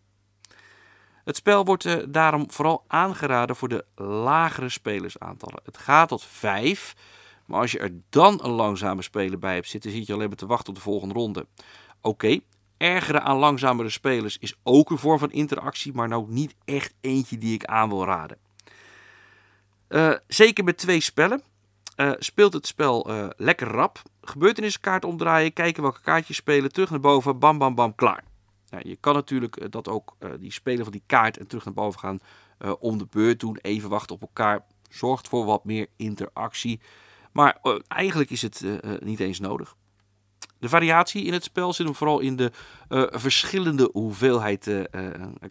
Het 1.24 1.36
spel 1.36 1.64
wordt 1.64 2.12
daarom 2.12 2.50
vooral 2.50 2.84
aangeraden 2.86 3.56
voor 3.56 3.68
de 3.68 3.84
lagere 3.94 4.68
spelersaantallen. 4.68 5.60
Het 5.64 5.78
gaat 5.78 6.08
tot 6.08 6.24
5. 6.24 6.94
Maar 7.46 7.60
als 7.60 7.72
je 7.72 7.78
er 7.78 8.00
dan 8.08 8.40
een 8.42 8.50
langzame 8.50 9.02
speler 9.02 9.38
bij 9.38 9.54
hebt 9.54 9.68
zitten, 9.68 9.90
zit 9.90 10.06
je 10.06 10.12
alleen 10.12 10.28
maar 10.28 10.36
te 10.36 10.46
wachten 10.46 10.68
op 10.68 10.74
de 10.74 10.80
volgende 10.80 11.14
ronde. 11.14 11.46
Oké, 12.00 12.38
ergeren 12.76 13.22
aan 13.22 13.36
langzamere 13.36 13.90
spelers 13.90 14.38
is 14.38 14.54
ook 14.62 14.90
een 14.90 14.98
vorm 14.98 15.18
van 15.18 15.30
interactie, 15.30 15.92
maar 15.92 16.08
nou 16.08 16.26
niet 16.28 16.54
echt 16.64 16.94
eentje 17.00 17.38
die 17.38 17.54
ik 17.54 17.64
aan 17.64 17.88
wil 17.88 18.04
raden. 18.04 18.38
Uh, 19.88 20.12
zeker 20.26 20.64
met 20.64 20.76
twee 20.76 21.00
spellen 21.00 21.42
uh, 21.96 22.12
speelt 22.18 22.52
het 22.52 22.66
spel 22.66 23.10
uh, 23.10 23.28
lekker 23.36 23.68
rap. 23.68 24.02
Gebeurteniskaart 24.20 25.04
omdraaien, 25.04 25.52
kijken 25.52 25.82
welke 25.82 26.00
kaartjes 26.00 26.36
spelen, 26.36 26.72
terug 26.72 26.90
naar 26.90 27.00
boven, 27.00 27.38
bam 27.38 27.58
bam 27.58 27.74
bam, 27.74 27.94
klaar. 27.94 28.24
Je 28.78 28.96
kan 28.96 29.14
natuurlijk 29.14 29.72
dat 29.72 29.88
ook 29.88 30.16
die 30.40 30.52
spelen 30.52 30.82
van 30.82 30.92
die 30.92 31.02
kaart 31.06 31.38
en 31.38 31.46
terug 31.46 31.64
naar 31.64 31.74
boven 31.74 32.00
gaan 32.00 32.18
om 32.78 32.98
de 32.98 33.06
beurt 33.10 33.40
doen, 33.40 33.58
even 33.60 33.88
wachten 33.88 34.14
op 34.14 34.20
elkaar. 34.20 34.66
Zorgt 34.90 35.28
voor 35.28 35.44
wat 35.44 35.64
meer 35.64 35.86
interactie. 35.96 36.80
Maar 37.32 37.58
eigenlijk 37.88 38.30
is 38.30 38.42
het 38.42 38.64
niet 39.00 39.20
eens 39.20 39.40
nodig. 39.40 39.76
De 40.58 40.68
variatie 40.68 41.24
in 41.24 41.32
het 41.32 41.44
spel 41.44 41.72
zit 41.72 41.86
hem 41.86 41.94
vooral 41.94 42.20
in 42.20 42.36
de 42.36 42.52
uh, 42.88 43.02
verschillende 43.10 43.90
hoeveelheid 43.92 44.70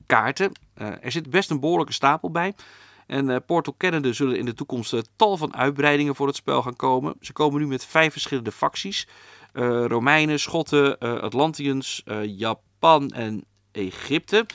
kaarten. 0.06 0.52
er 0.76 1.12
zit 1.12 1.30
best 1.30 1.50
een 1.50 1.60
behoorlijke 1.60 1.94
stapel 1.94 2.32
bij. 2.32 2.54
En 3.08 3.46
Portal 3.46 3.74
kennende 3.78 4.14
zullen 4.14 4.38
in 4.38 4.46
de 4.46 4.54
toekomst 4.54 5.10
tal 5.16 5.38
van 5.38 5.56
uitbreidingen 5.56 6.16
voor 6.16 6.28
het 6.28 6.36
spel 6.36 6.62
gaan 6.62 6.76
komen. 6.76 7.16
Ze 7.22 7.34
komen 7.34 7.62
nu 7.62 7.68
met 7.68 7.86
vijf 7.86 8.12
verschillende 8.12 8.52
facties. 8.52 9.08
Romeinen, 9.88 10.40
Schotten, 10.40 11.00
Atlantiëns, 11.00 12.04
Japan 12.22 13.10
en 13.10 13.44
Egypte. 13.72 14.46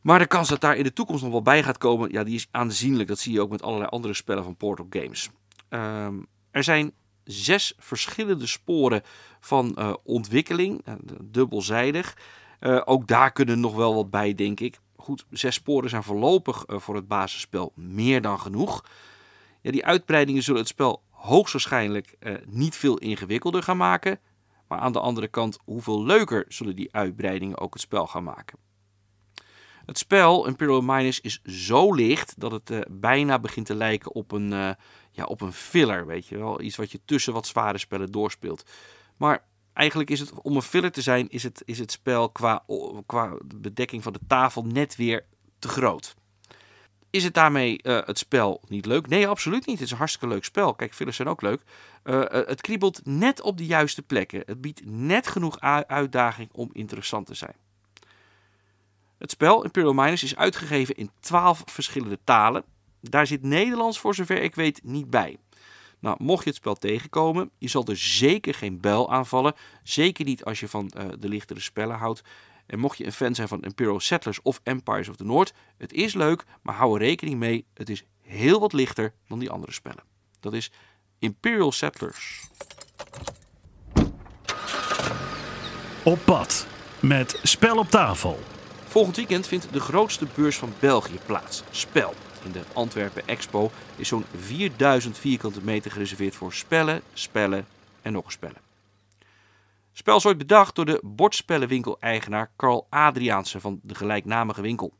Maar 0.00 0.18
de 0.18 0.26
kans 0.26 0.48
dat 0.48 0.60
daar 0.60 0.76
in 0.76 0.82
de 0.82 0.92
toekomst 0.92 1.22
nog 1.22 1.32
wel 1.32 1.42
bij 1.42 1.62
gaat 1.62 1.78
komen, 1.78 2.12
ja, 2.12 2.24
die 2.24 2.34
is 2.34 2.48
aanzienlijk. 2.50 3.08
Dat 3.08 3.18
zie 3.18 3.32
je 3.32 3.40
ook 3.40 3.50
met 3.50 3.62
allerlei 3.62 3.90
andere 3.90 4.14
spellen 4.14 4.44
van 4.44 4.56
Portal 4.56 4.86
Games. 4.90 5.30
Um, 5.68 6.26
er 6.50 6.64
zijn 6.64 6.92
zes 7.28 7.72
verschillende 7.78 8.46
sporen 8.46 9.02
van 9.40 9.76
uh, 9.78 9.94
ontwikkeling, 10.04 10.82
uh, 10.88 10.94
dubbelzijdig. 11.22 12.16
Uh, 12.60 12.82
ook 12.84 13.06
daar 13.06 13.32
kunnen 13.32 13.60
nog 13.60 13.74
wel 13.74 13.94
wat 13.94 14.10
bij, 14.10 14.34
denk 14.34 14.60
ik. 14.60 14.78
Goed, 14.96 15.24
zes 15.30 15.54
sporen 15.54 15.90
zijn 15.90 16.02
voorlopig 16.02 16.64
voor 16.66 16.94
het 16.94 17.08
basisspel 17.08 17.72
meer 17.74 18.22
dan 18.22 18.40
genoeg. 18.40 18.84
Ja, 19.60 19.70
die 19.70 19.86
uitbreidingen 19.86 20.42
zullen 20.42 20.60
het 20.60 20.68
spel 20.68 21.02
hoogstwaarschijnlijk 21.10 22.16
niet 22.46 22.76
veel 22.76 22.98
ingewikkelder 22.98 23.62
gaan 23.62 23.76
maken. 23.76 24.20
Maar 24.68 24.78
aan 24.78 24.92
de 24.92 25.00
andere 25.00 25.28
kant, 25.28 25.58
hoeveel 25.64 26.04
leuker 26.04 26.44
zullen 26.48 26.76
die 26.76 26.94
uitbreidingen 26.94 27.58
ook 27.58 27.72
het 27.72 27.82
spel 27.82 28.06
gaan 28.06 28.24
maken? 28.24 28.58
Het 29.86 29.98
spel 29.98 30.46
Imperial 30.46 30.80
Miners 30.80 31.20
is 31.20 31.40
zo 31.42 31.94
licht 31.94 32.40
dat 32.40 32.52
het 32.52 32.86
bijna 32.90 33.38
begint 33.38 33.66
te 33.66 33.74
lijken 33.74 34.14
op 34.14 34.32
een 34.32 34.76
ja, 35.18 35.24
op 35.24 35.40
een 35.40 35.52
filler, 35.52 36.06
weet 36.06 36.26
je 36.26 36.38
wel. 36.38 36.60
Iets 36.60 36.76
wat 36.76 36.92
je 36.92 37.00
tussen 37.04 37.32
wat 37.32 37.46
zware 37.46 37.78
spellen 37.78 38.12
doorspeelt. 38.12 38.64
Maar 39.16 39.44
eigenlijk 39.72 40.10
is 40.10 40.20
het, 40.20 40.32
om 40.42 40.56
een 40.56 40.62
filler 40.62 40.92
te 40.92 41.02
zijn, 41.02 41.28
is 41.28 41.42
het, 41.42 41.62
is 41.64 41.78
het 41.78 41.92
spel 41.92 42.30
qua, 42.30 42.64
qua 43.06 43.36
bedekking 43.54 44.02
van 44.02 44.12
de 44.12 44.20
tafel 44.26 44.64
net 44.64 44.96
weer 44.96 45.24
te 45.58 45.68
groot. 45.68 46.14
Is 47.10 47.24
het 47.24 47.34
daarmee 47.34 47.80
uh, 47.82 47.98
het 48.04 48.18
spel 48.18 48.60
niet 48.68 48.86
leuk? 48.86 49.06
Nee, 49.06 49.28
absoluut 49.28 49.66
niet. 49.66 49.76
Het 49.76 49.84
is 49.84 49.90
een 49.90 49.96
hartstikke 49.98 50.34
leuk 50.34 50.44
spel. 50.44 50.74
Kijk, 50.74 50.94
fillers 50.94 51.16
zijn 51.16 51.28
ook 51.28 51.42
leuk. 51.42 51.62
Uh, 52.04 52.22
het 52.30 52.60
kriebelt 52.60 53.00
net 53.04 53.40
op 53.40 53.56
de 53.56 53.66
juiste 53.66 54.02
plekken. 54.02 54.42
Het 54.46 54.60
biedt 54.60 54.84
net 54.84 55.28
genoeg 55.28 55.60
uitdaging 55.86 56.48
om 56.52 56.70
interessant 56.72 57.26
te 57.26 57.34
zijn. 57.34 57.54
Het 59.18 59.30
spel 59.30 59.64
Imperial 59.64 59.92
Miners 59.92 60.22
is 60.22 60.36
uitgegeven 60.36 60.94
in 60.94 61.10
12 61.20 61.62
verschillende 61.66 62.18
talen. 62.24 62.64
Daar 63.00 63.26
zit 63.26 63.42
Nederlands 63.42 63.98
voor 63.98 64.14
zover 64.14 64.42
ik 64.42 64.54
weet 64.54 64.80
niet 64.84 65.10
bij. 65.10 65.36
Nou, 66.00 66.16
mocht 66.18 66.42
je 66.42 66.48
het 66.48 66.58
spel 66.58 66.74
tegenkomen, 66.74 67.50
je 67.58 67.68
zal 67.68 67.86
er 67.86 67.96
zeker 67.96 68.54
geen 68.54 68.80
bel 68.80 69.12
aanvallen. 69.12 69.54
Zeker 69.82 70.24
niet 70.24 70.44
als 70.44 70.60
je 70.60 70.68
van 70.68 70.92
uh, 70.96 71.04
de 71.18 71.28
lichtere 71.28 71.60
spellen 71.60 71.96
houdt. 71.96 72.22
En 72.66 72.78
mocht 72.78 72.98
je 72.98 73.04
een 73.04 73.12
fan 73.12 73.34
zijn 73.34 73.48
van 73.48 73.62
Imperial 73.62 74.00
Settlers 74.00 74.42
of 74.42 74.60
Empires 74.62 75.08
of 75.08 75.16
the 75.16 75.24
North, 75.24 75.52
het 75.76 75.92
is 75.92 76.14
leuk, 76.14 76.44
maar 76.62 76.74
hou 76.74 76.94
er 76.94 77.06
rekening 77.06 77.38
mee, 77.38 77.66
het 77.74 77.88
is 77.88 78.04
heel 78.20 78.60
wat 78.60 78.72
lichter 78.72 79.14
dan 79.28 79.38
die 79.38 79.50
andere 79.50 79.72
spellen. 79.72 80.02
Dat 80.40 80.52
is 80.52 80.70
Imperial 81.18 81.72
Settlers. 81.72 82.48
Op 86.04 86.18
pad 86.24 86.66
met 87.00 87.40
Spel 87.42 87.78
op 87.78 87.88
tafel. 87.88 88.38
Volgend 88.86 89.16
weekend 89.16 89.46
vindt 89.46 89.72
de 89.72 89.80
grootste 89.80 90.26
beurs 90.34 90.56
van 90.56 90.72
België 90.80 91.18
plaats, 91.26 91.62
Spel. 91.70 92.14
In 92.44 92.52
de 92.52 92.62
Antwerpen 92.72 93.26
Expo 93.26 93.70
is 93.96 94.08
zo'n 94.08 94.24
4000 94.36 95.18
vierkante 95.18 95.60
meter 95.62 95.90
gereserveerd 95.90 96.34
voor 96.34 96.52
spellen, 96.52 97.02
spellen 97.12 97.66
en 98.02 98.12
nog 98.12 98.32
spellen. 98.32 98.60
Spel 99.92 100.16
is 100.16 100.26
ooit 100.26 100.38
bedacht 100.38 100.74
door 100.74 100.84
de 100.84 101.00
bordspellenwinkel-eigenaar 101.04 102.50
Carl 102.56 102.86
Adriaanse 102.90 103.60
van 103.60 103.80
de 103.82 103.94
gelijknamige 103.94 104.60
winkel. 104.60 104.92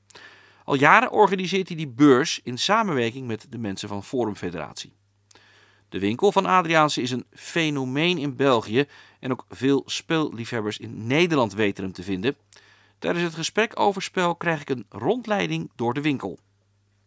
Al 0.65 0.75
jaren 0.75 1.11
organiseert 1.11 1.69
hij 1.69 1.77
die 1.77 1.89
beurs 1.89 2.41
in 2.43 2.59
samenwerking 2.59 3.27
met 3.27 3.47
de 3.49 3.59
mensen 3.59 3.89
van 3.89 4.05
Forum 4.05 4.35
Federatie. 4.35 4.93
De 5.89 5.99
winkel 5.99 6.33
van 6.33 6.47
Adriaanse 6.47 7.03
is 7.03 7.11
een 7.11 7.27
fenomeen 7.31 8.19
in 8.19 8.37
België 8.37 8.87
en 9.21 9.33
ook 9.33 9.45
veel 9.49 9.83
speelliefhebbers 9.87 10.79
in 10.79 11.07
Nederland 11.07 11.55
weten 11.55 11.85
hem 11.85 11.93
te 11.93 12.03
vinden. 12.03 12.37
Tijdens 12.99 13.25
het 13.25 13.35
gesprek 13.35 13.81
over 13.81 14.03
spel 14.03 14.35
krijg 14.35 14.61
ik 14.61 14.71
een 14.71 14.87
rondleiding 14.89 15.71
door 15.77 15.95
de 15.95 16.01
winkel. 16.01 16.39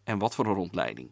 En 0.04 0.18
wat 0.18 0.34
voor 0.34 0.46
een 0.46 0.54
rondleiding. 0.54 1.10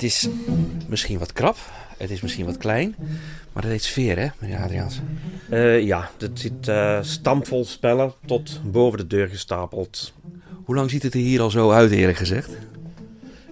Het 0.00 0.08
is 0.08 0.28
misschien 0.88 1.18
wat 1.18 1.32
krap, 1.32 1.56
het 1.96 2.10
is 2.10 2.20
misschien 2.20 2.44
wat 2.44 2.56
klein, 2.56 2.94
maar 3.52 3.62
dat 3.62 3.70
heet 3.70 3.82
sfeer, 3.82 4.18
hè, 4.18 4.28
meneer 4.38 4.58
Adriaans? 4.58 5.00
Uh, 5.50 5.80
ja, 5.80 6.10
het 6.18 6.38
zit 6.38 6.68
uh, 6.68 6.98
stampvol 7.02 7.64
spellen 7.64 8.12
tot 8.26 8.60
boven 8.64 8.98
de 8.98 9.06
deur 9.06 9.28
gestapeld. 9.28 10.12
Hoe 10.70 10.78
lang 10.78 10.90
ziet 10.90 11.02
het 11.02 11.14
er 11.14 11.20
hier 11.20 11.40
al 11.40 11.50
zo 11.50 11.70
uit, 11.70 11.90
eerlijk 11.90 12.18
gezegd? 12.18 12.56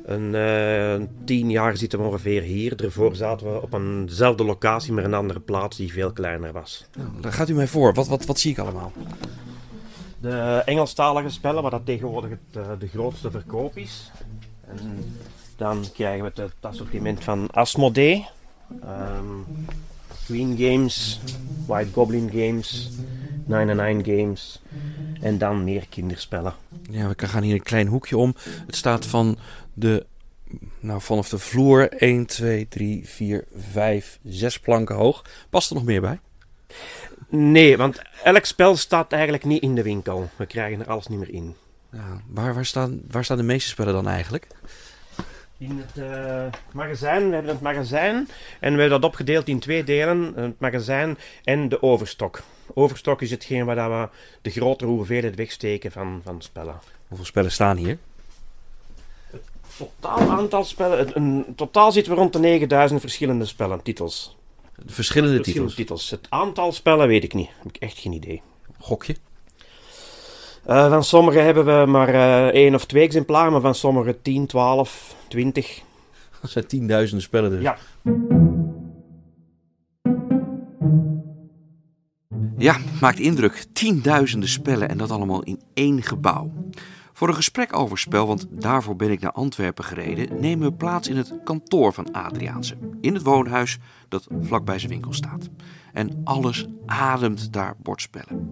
Een 0.05 0.35
eh, 0.35 1.07
tien 1.25 1.51
jaar 1.51 1.77
zitten 1.77 1.99
we 1.99 2.05
ongeveer 2.05 2.43
hier. 2.43 2.77
Daarvoor 2.77 3.17
zaten 3.17 3.53
we 3.53 3.63
op 3.63 3.73
eenzelfde 3.73 4.45
locatie, 4.45 4.93
maar 4.93 5.05
een 5.05 5.15
andere 5.15 5.41
plaats 5.41 5.77
die 5.77 5.93
veel 5.93 6.13
kleiner 6.13 6.53
was. 6.53 6.87
Nou, 6.97 7.09
dan 7.21 7.33
gaat 7.33 7.49
u 7.49 7.55
mij 7.55 7.67
voor. 7.67 7.95
Wat, 7.95 8.09
wat, 8.09 8.27
wat 8.27 8.39
zie 8.39 8.51
ik 8.51 8.59
allemaal? 8.59 8.93
De 10.21 10.63
Engelstalige 10.65 11.31
spellen, 11.31 11.63
waar 11.63 11.71
dat 11.71 11.87
tegenwoordig 11.87 12.31
het, 12.31 12.65
eh, 12.65 12.71
de 12.79 12.89
grootste 12.89 13.31
verkoop 13.31 13.77
is. 13.77 14.11
En 14.67 15.15
dan 15.57 15.85
krijgen 15.95 16.23
we 16.23 16.31
het, 16.35 16.37
het 16.37 16.53
assortiment 16.61 17.25
van 17.25 17.51
Asmodee, 17.51 18.27
ehm, 18.83 19.25
Queen 20.25 20.57
Games, 20.59 21.21
White 21.67 21.93
Goblin 21.93 22.31
Games, 22.33 22.91
99 23.49 24.14
Games 24.17 24.62
en 25.21 25.38
dan 25.38 25.64
meer 25.64 25.87
kinderspellen. 25.88 26.55
Ja, 26.90 27.09
we 27.09 27.26
gaan 27.26 27.43
hier 27.43 27.55
een 27.55 27.62
klein 27.62 27.87
hoekje 27.87 28.17
om. 28.17 28.35
Het 28.67 28.76
staat 28.76 29.07
van 29.07 29.38
de, 29.75 30.07
nou, 30.81 31.00
vanaf 31.00 31.28
de 31.28 31.38
vloer 31.38 31.88
1, 31.88 32.26
2, 32.26 32.69
3, 32.69 33.09
4, 33.09 33.45
5, 33.57 34.19
6 34.25 34.61
planken 34.61 34.97
hoog. 34.97 35.25
Past 35.50 35.71
er 35.71 35.76
nog 35.76 35.85
meer 35.85 36.00
bij? 36.00 36.21
Nee, 37.28 37.76
want 37.76 38.02
elk 38.25 38.45
spel 38.45 38.76
staat 38.76 39.12
eigenlijk 39.12 39.45
niet 39.45 39.62
in 39.62 39.75
de 39.75 39.83
winkel. 39.83 40.31
We 40.37 40.47
krijgen 40.47 40.81
er 40.81 40.87
alles 40.87 41.07
niet 41.07 41.19
meer 41.19 41.31
in. 41.31 41.55
Ja, 41.93 42.21
waar, 42.26 42.55
waar, 42.55 42.67
staan, 42.67 43.00
waar 43.11 43.25
staan 43.25 43.37
de 43.37 43.43
meeste 43.43 43.69
spellen 43.69 43.93
dan 43.93 44.09
eigenlijk? 44.09 44.47
In 45.59 45.85
het 45.87 46.05
eh, 46.05 46.45
magazijn, 46.73 47.29
we 47.29 47.35
hebben 47.35 47.53
het 47.53 47.61
magazijn 47.62 48.15
en 48.61 48.75
we 48.75 48.81
hebben 48.81 49.00
dat 49.00 49.05
opgedeeld 49.11 49.49
in 49.49 49.59
twee 49.59 49.85
delen. 49.85 50.33
Het 50.37 50.61
magazijn 50.61 51.19
en 51.45 51.69
de 51.69 51.83
overstok. 51.83 52.43
Overstok 52.75 53.23
is 53.23 53.31
hetgeen 53.31 53.65
waar 53.65 53.91
we 54.00 54.09
de 54.43 54.50
grotere 54.50 54.91
hoeveelheid 54.91 55.37
wegsteken 55.37 55.93
van, 55.93 56.21
van 56.25 56.43
spellen. 56.43 56.79
Hoeveel 57.09 57.27
spellen 57.27 57.53
staan 57.53 57.77
hier? 57.77 57.99
Totaal 59.77 60.31
aantal 60.31 60.65
spellen, 60.65 60.99
het- 60.99 61.15
een, 61.15 61.45
totaal 61.57 61.93
zitten 61.93 62.12
we 62.12 62.19
rond 62.19 62.33
de 62.33 62.38
9000 62.38 63.00
verschillende 63.00 63.45
spellen, 63.45 63.83
titels. 63.83 64.37
De 64.77 64.93
verschillende 64.93 65.35
Verschillende 65.37 65.43
titels. 65.75 65.75
titels. 65.75 66.11
Het 66.11 66.27
aantal 66.29 66.73
spellen 66.73 67.09
weet 67.09 67.25
ik 67.25 67.35
niet, 67.35 67.49
heb 67.62 67.75
ik 67.75 67.77
echt 67.83 67.99
geen 67.99 68.12
idee. 68.12 68.43
Gokje. 68.79 69.17
Eh, 70.69 70.89
van 70.89 71.05
sommige 71.05 71.39
hebben 71.39 71.65
we 71.65 71.91
maar 71.91 72.09
eh, 72.09 72.47
één 72.47 72.75
of 72.75 72.87
twee 72.87 73.03
exemplaren, 73.03 73.53
maar 73.53 73.61
van 73.61 73.75
sommige 73.75 74.23
10, 74.23 74.47
12, 74.47 75.17
20. 75.29 75.83
Dat 76.41 76.51
zijn 76.51 76.67
tienduizenden 76.67 77.23
spellen 77.23 77.51
dus. 77.51 77.63
Ja. 77.63 77.77
Ja, 82.57 82.77
maakt 83.01 83.19
indruk. 83.19 83.65
Tienduizenden 83.73 84.49
spellen 84.49 84.89
en 84.89 84.99
dat 84.99 85.11
allemaal 85.11 85.43
in 85.43 85.61
één 85.75 86.03
gebouw. 86.03 86.51
Voor 87.19 87.29
een 87.29 87.35
gesprek 87.35 87.77
over 87.77 87.99
spel, 87.99 88.27
want 88.27 88.47
daarvoor 88.51 88.97
ben 88.97 89.11
ik 89.11 89.21
naar 89.21 89.33
Antwerpen 89.33 89.85
gereden, 89.85 90.41
nemen 90.41 90.69
we 90.69 90.77
plaats 90.77 91.09
in 91.09 91.17
het 91.17 91.35
kantoor 91.45 91.93
van 91.93 92.13
Adriaanse. 92.13 92.77
In 93.01 93.15
het 93.15 93.23
woonhuis 93.23 93.79
dat 94.09 94.27
vlakbij 94.41 94.79
zijn 94.79 94.91
winkel 94.91 95.13
staat. 95.13 95.49
En 95.93 96.21
alles 96.25 96.67
ademt 96.87 97.53
daar 97.53 97.75
bordspellen. 97.83 98.51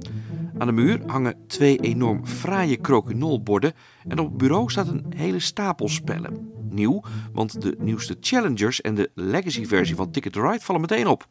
Aan 0.58 0.66
de 0.66 0.72
muur 0.72 1.00
hangen 1.06 1.46
twee 1.46 1.78
enorm 1.78 2.26
fraaie 2.26 2.76
krokinolborden 2.76 3.72
en 4.08 4.18
op 4.18 4.28
het 4.28 4.36
bureau 4.36 4.70
staat 4.70 4.88
een 4.88 5.04
hele 5.16 5.40
stapel 5.40 5.88
spellen. 5.88 6.52
Nieuw, 6.70 7.02
want 7.32 7.62
de 7.62 7.76
nieuwste 7.78 8.16
Challengers 8.20 8.80
en 8.80 8.94
de 8.94 9.10
Legacy-versie 9.14 9.96
van 9.96 10.10
Ticket 10.10 10.32
to 10.32 10.48
Ride 10.48 10.64
vallen 10.64 10.80
meteen 10.80 11.06
op. 11.06 11.28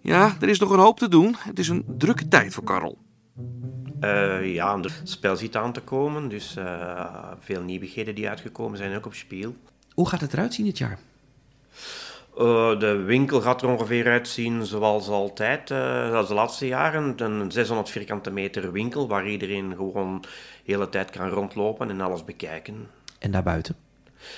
Ja, 0.00 0.36
er 0.40 0.48
is 0.48 0.58
nog 0.58 0.70
een 0.70 0.78
hoop 0.78 0.98
te 0.98 1.08
doen. 1.08 1.36
Het 1.38 1.58
is 1.58 1.68
een 1.68 1.84
drukke 1.98 2.28
tijd 2.28 2.54
voor 2.54 2.64
Karel. 2.64 2.98
Eh, 4.00 4.54
ja, 4.54 4.80
het 4.80 5.00
spel 5.04 5.36
zit 5.36 5.56
aan 5.56 5.72
te 5.72 5.80
komen, 5.80 6.28
dus 6.28 6.56
eh, 6.56 7.32
veel 7.38 7.62
nieuwigheden 7.62 8.14
die 8.14 8.28
uitgekomen 8.28 8.78
zijn 8.78 8.96
ook 8.96 9.06
op 9.06 9.14
speel. 9.14 9.56
Hoe 9.94 10.08
gaat 10.08 10.20
het 10.20 10.32
eruit 10.32 10.54
zien 10.54 10.66
dit 10.66 10.78
jaar? 10.78 10.98
Eh, 12.36 12.78
de 12.78 13.02
winkel 13.06 13.40
gaat 13.40 13.62
er 13.62 13.68
ongeveer 13.68 14.06
uitzien 14.06 14.66
zoals 14.66 15.08
altijd, 15.08 15.68
zoals 15.68 16.28
de 16.28 16.34
laatste 16.34 16.66
jaren. 16.66 17.14
Een 17.16 17.52
600 17.52 17.90
vierkante 17.90 18.30
meter 18.30 18.72
winkel 18.72 19.08
waar 19.08 19.28
iedereen 19.28 19.74
gewoon 19.76 20.20
de 20.20 20.28
hele 20.72 20.88
tijd 20.88 21.10
kan 21.10 21.28
rondlopen 21.28 21.90
en 21.90 22.00
alles 22.00 22.24
bekijken. 22.24 22.86
En 23.18 23.30
daarbuiten? 23.30 23.76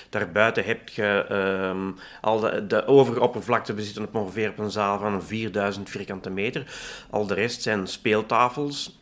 Daarbuiten 0.09 0.65
heb 0.65 0.89
je 0.89 1.25
ehm, 1.29 1.91
al 2.21 2.41
de, 2.41 2.67
de 2.67 2.87
overoppervlakte, 2.87 3.75
we 3.75 3.83
zitten 3.83 4.05
op 4.05 4.15
ongeveer 4.15 4.51
op 4.51 4.59
een 4.59 4.71
zaal 4.71 4.99
van 4.99 5.23
4000 5.23 5.91
vierkante 5.91 6.31
meter. 6.31 6.75
Al 7.11 7.27
de 7.27 7.35
rest 7.35 7.63
zijn 7.63 7.87
speeltafels, 7.87 9.00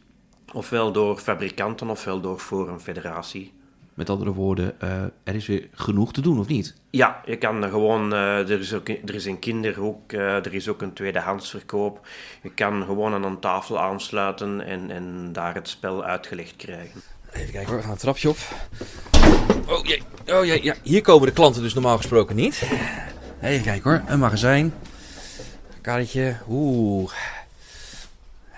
ofwel 0.53 0.93
door 0.93 1.19
fabrikanten 1.19 1.91
ofwel 1.91 2.21
door 2.21 2.39
Forum 2.39 2.79
Federatie. 2.79 3.53
Met 3.95 4.11
andere 4.11 4.33
woorden, 4.33 4.81
eh, 4.81 5.03
er 5.25 5.35
is 5.35 5.47
weer 5.47 5.69
genoeg 5.73 6.13
te 6.13 6.21
doen, 6.21 6.39
of 6.39 6.47
niet? 6.47 6.75
Ja, 6.91 7.21
je 7.25 7.37
kan 7.37 7.63
er 7.63 7.71
gewoon, 7.71 8.13
eh, 8.13 8.51
er, 8.51 8.61
is 8.61 8.75
ook, 8.75 8.89
er 8.89 9.15
is 9.15 9.25
een 9.25 9.39
kinderhoek, 9.39 10.13
eh, 10.13 10.21
er 10.21 10.55
is 10.55 10.69
ook 10.69 10.83
een 10.83 10.93
tweedehandsverkoop. 10.93 12.07
Je 12.43 12.51
kan 12.51 12.85
gewoon 12.85 13.15
aan 13.15 13.25
een 13.25 13.39
tafel 13.39 13.81
aansluiten 13.81 14.61
en, 14.67 14.91
en 14.91 15.33
daar 15.33 15.55
het 15.55 15.69
spel 15.69 16.05
uitgelegd 16.05 16.57
krijgen. 16.57 17.03
Even 17.33 17.53
kijken 17.53 17.69
hoor, 17.69 17.77
we 17.77 17.83
gaan 17.83 17.93
een 17.93 17.99
trapje 17.99 18.29
op. 18.29 18.37
Oh 19.69 19.85
jee, 19.85 20.03
oh 20.27 20.45
jee, 20.45 20.63
ja. 20.63 20.75
Hier 20.83 21.03
komen 21.03 21.27
de 21.27 21.35
klanten 21.35 21.63
dus 21.63 21.75
normaal 21.75 21.97
gesproken 21.97 22.37
niet. 22.37 22.63
Even 23.43 23.65
kijken 23.65 23.91
hoor, 23.91 24.03
een 24.07 24.19
magazijn. 24.19 24.75
Karretje, 25.81 26.37
oeh. 26.49 27.13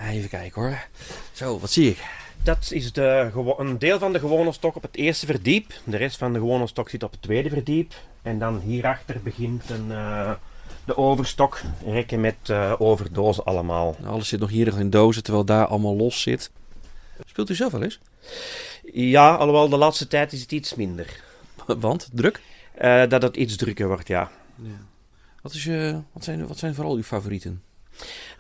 Even 0.09 0.29
kijken 0.29 0.63
hoor. 0.63 0.87
Zo, 1.33 1.59
wat 1.59 1.71
zie 1.71 1.91
ik? 1.91 2.05
Dat 2.43 2.71
is 2.71 2.93
de, 2.93 3.31
een 3.59 3.79
deel 3.79 3.99
van 3.99 4.13
de 4.13 4.19
gewone 4.19 4.53
stok 4.53 4.77
op 4.77 4.83
het 4.83 4.97
eerste 4.97 5.27
verdiep. 5.27 5.73
De 5.85 5.97
rest 5.97 6.17
van 6.17 6.33
de 6.33 6.39
gewone 6.39 6.67
stok 6.67 6.89
zit 6.89 7.03
op 7.03 7.11
het 7.11 7.23
tweede 7.23 7.49
verdiep. 7.49 7.95
En 8.23 8.39
dan 8.39 8.61
hierachter 8.61 9.21
begint 9.23 9.71
een, 9.71 9.93
eh, 9.93 10.33
de 10.85 10.97
overstok. 10.97 11.61
Rekken 11.87 12.21
met 12.21 12.37
eh, 12.43 12.75
overdozen 12.79 13.45
allemaal. 13.45 13.97
Alles 14.05 14.29
zit 14.29 14.41
nog 14.41 14.51
hier 14.51 14.79
in 14.79 14.91
dozen, 14.91 15.23
terwijl 15.23 15.45
daar 15.45 15.67
allemaal 15.67 15.97
los 15.97 16.23
zit. 16.23 16.51
Speelt 17.25 17.51
u 17.51 17.55
zelf 17.55 17.73
wel 17.73 17.83
eens? 17.83 18.01
Ja, 18.93 19.35
alhoewel 19.35 19.69
de 19.69 19.77
laatste 19.77 20.07
tijd 20.07 20.33
is 20.33 20.41
het 20.41 20.53
iets 20.53 20.75
minder. 20.75 21.21
Want, 21.67 22.09
druk? 22.13 22.41
Eh, 22.75 23.09
dat 23.09 23.23
het 23.23 23.37
iets 23.37 23.57
drukker 23.57 23.87
wordt, 23.87 24.09
ja. 24.09 24.31
Wat, 25.43 25.53
is, 25.53 25.65
wat, 26.13 26.25
zijn, 26.25 26.47
wat 26.47 26.59
zijn 26.59 26.75
vooral 26.75 26.95
uw 26.95 27.03
favorieten? 27.03 27.63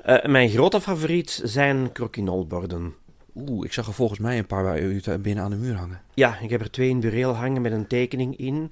Eh, 0.03 0.25
mijn 0.25 0.49
grote 0.49 0.81
favoriet 0.81 1.41
zijn 1.45 1.93
croquinolborden. 1.93 2.95
Oeh, 3.35 3.65
ik 3.65 3.73
zag 3.73 3.87
er 3.87 3.93
volgens 3.93 4.19
mij 4.19 4.39
een 4.39 4.47
paar 4.47 4.63
bij 4.63 4.81
u 4.81 5.03
binnen 5.19 5.45
aan 5.45 5.51
de 5.51 5.57
muur 5.57 5.77
hangen. 5.77 6.01
Ja, 6.15 6.39
ik 6.39 6.51
heb 6.51 6.61
er 6.61 6.71
twee 6.71 6.89
in 6.89 7.01
bureel 7.01 7.35
hangen 7.35 7.63
met 7.63 7.73
een 7.73 7.87
tekening 7.87 8.37
in. 8.37 8.71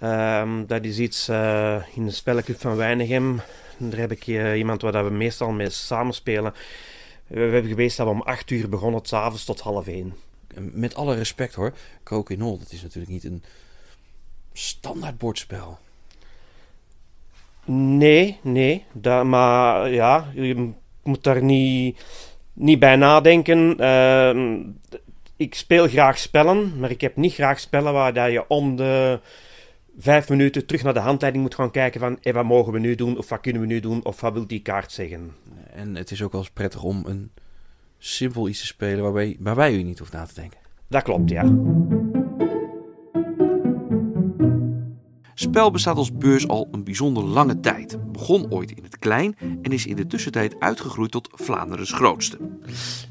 Ehm, 0.00 0.66
dat 0.66 0.84
is 0.84 0.98
iets 0.98 1.28
eh, 1.28 1.82
in 1.94 2.04
de 2.04 2.10
spellenclub 2.10 2.60
van 2.60 2.76
Weinigem. 2.76 3.40
Daar 3.78 3.98
heb 3.98 4.10
ik 4.10 4.26
eh, 4.26 4.58
iemand 4.58 4.82
waar 4.82 4.92
dat 4.92 5.04
we 5.04 5.10
meestal 5.10 5.50
mee 5.50 5.70
samenspelen. 5.70 6.52
We, 7.26 7.34
we 7.34 7.52
hebben 7.52 7.70
geweest 7.70 7.96
dat 7.96 8.06
we 8.06 8.12
om 8.12 8.22
8 8.22 8.50
uur 8.50 8.68
begonnen, 8.68 9.00
s'avonds 9.04 9.44
tot 9.44 9.60
half 9.60 9.86
1. 9.86 10.14
En 10.54 10.70
Met 10.74 10.94
alle 10.94 11.14
respect 11.14 11.54
hoor, 11.54 11.72
Coquinol, 12.04 12.58
dat 12.58 12.72
is 12.72 12.82
natuurlijk 12.82 13.12
niet 13.12 13.24
een 13.24 13.42
standaard 14.52 15.18
bordspel. 15.18 15.78
Nee, 17.64 18.38
nee. 18.42 18.84
Dat, 18.92 19.24
maar 19.24 19.90
ja, 19.90 20.30
je 20.34 20.72
moet 21.02 21.24
daar 21.24 21.42
niet, 21.42 22.04
niet 22.52 22.78
bij 22.78 22.96
nadenken. 22.96 23.78
Ehm, 23.78 24.58
ik 25.36 25.54
speel 25.54 25.88
graag 25.88 26.18
spellen, 26.18 26.78
maar 26.78 26.90
ik 26.90 27.00
heb 27.00 27.16
niet 27.16 27.34
graag 27.34 27.60
spellen 27.60 27.92
waar 27.92 28.12
dat 28.12 28.32
je 28.32 28.48
om 28.48 28.76
de 28.76 29.20
vijf 29.98 30.28
minuten 30.28 30.66
terug 30.66 30.82
naar 30.82 30.94
de 30.94 31.00
handleiding 31.00 31.44
moet 31.44 31.54
gaan 31.54 31.70
kijken 31.70 32.00
van 32.00 32.18
hey, 32.20 32.32
wat 32.32 32.44
mogen 32.44 32.72
we 32.72 32.78
nu 32.78 32.94
doen, 32.94 33.18
of 33.18 33.28
wat 33.28 33.40
kunnen 33.40 33.62
we 33.62 33.68
nu 33.68 33.80
doen, 33.80 34.04
of 34.04 34.20
wat 34.20 34.32
wil 34.32 34.46
die 34.46 34.62
kaart 34.62 34.92
zeggen. 34.92 35.34
En 35.72 35.96
het 35.96 36.10
is 36.10 36.22
ook 36.22 36.32
wel 36.32 36.40
eens 36.40 36.50
prettig 36.50 36.82
om 36.82 37.02
een 37.06 37.30
simpel 37.98 38.48
iets 38.48 38.60
te 38.60 38.66
spelen 38.66 39.02
waarbij, 39.02 39.36
waarbij 39.40 39.74
u 39.74 39.82
niet 39.82 39.98
hoeft 39.98 40.12
na 40.12 40.24
te 40.24 40.34
denken. 40.34 40.58
Dat 40.88 41.02
klopt, 41.02 41.30
ja. 41.30 41.42
Spel 45.50 45.70
bestaat 45.70 45.96
als 45.96 46.12
beurs 46.12 46.48
al 46.48 46.68
een 46.72 46.84
bijzonder 46.84 47.24
lange 47.24 47.60
tijd. 47.60 48.12
Begon 48.12 48.46
ooit 48.50 48.70
in 48.70 48.82
het 48.82 48.98
klein 48.98 49.36
en 49.62 49.72
is 49.72 49.86
in 49.86 49.96
de 49.96 50.06
tussentijd 50.06 50.56
uitgegroeid 50.58 51.10
tot 51.10 51.28
Vlaanderen's 51.34 51.92
grootste. 51.92 52.38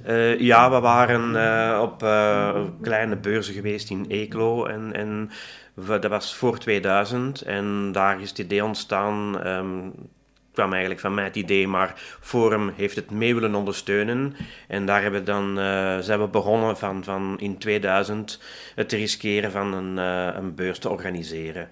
Eh, 0.04 0.40
ja, 0.40 0.72
we 0.72 0.80
waren 0.80 1.36
eh, 1.36 1.82
op 1.82 2.04
eh, 2.04 2.62
kleine 2.82 3.18
beurzen 3.18 3.54
geweest 3.54 3.90
in 3.90 4.06
Eeklo 4.08 4.66
en, 4.66 4.94
en 4.94 5.30
dat 5.76 6.06
was 6.06 6.36
voor 6.36 6.58
2000 6.58 7.42
en 7.42 7.92
daar 7.92 8.22
is 8.22 8.30
het 8.30 8.40
idee 8.40 8.64
ontstaan. 8.64 9.34
het 9.34 10.52
kwam 10.52 10.72
eigenlijk 10.72 11.02
van 11.02 11.14
mij 11.14 11.24
het 11.24 11.36
idee, 11.36 11.68
maar 11.68 11.94
Forum 12.20 12.72
heeft 12.76 12.96
het 12.96 13.12
mee 13.12 13.34
willen 13.34 13.56
ondersteunen. 13.56 14.36
En 14.68 14.86
daar 14.86 15.02
hebben 15.02 15.26
dan, 15.26 15.56
zijn 16.04 16.20
we 16.20 16.28
begonnen 16.28 16.78
van, 16.78 17.04
van 17.04 17.36
in 17.40 17.58
2000 17.58 18.42
het 18.76 18.92
riskeren 18.92 19.52
van 19.52 19.74
een, 19.74 19.98
een 20.38 20.56
beurs 20.56 20.80
te 20.80 20.90
organiseren. 20.90 21.70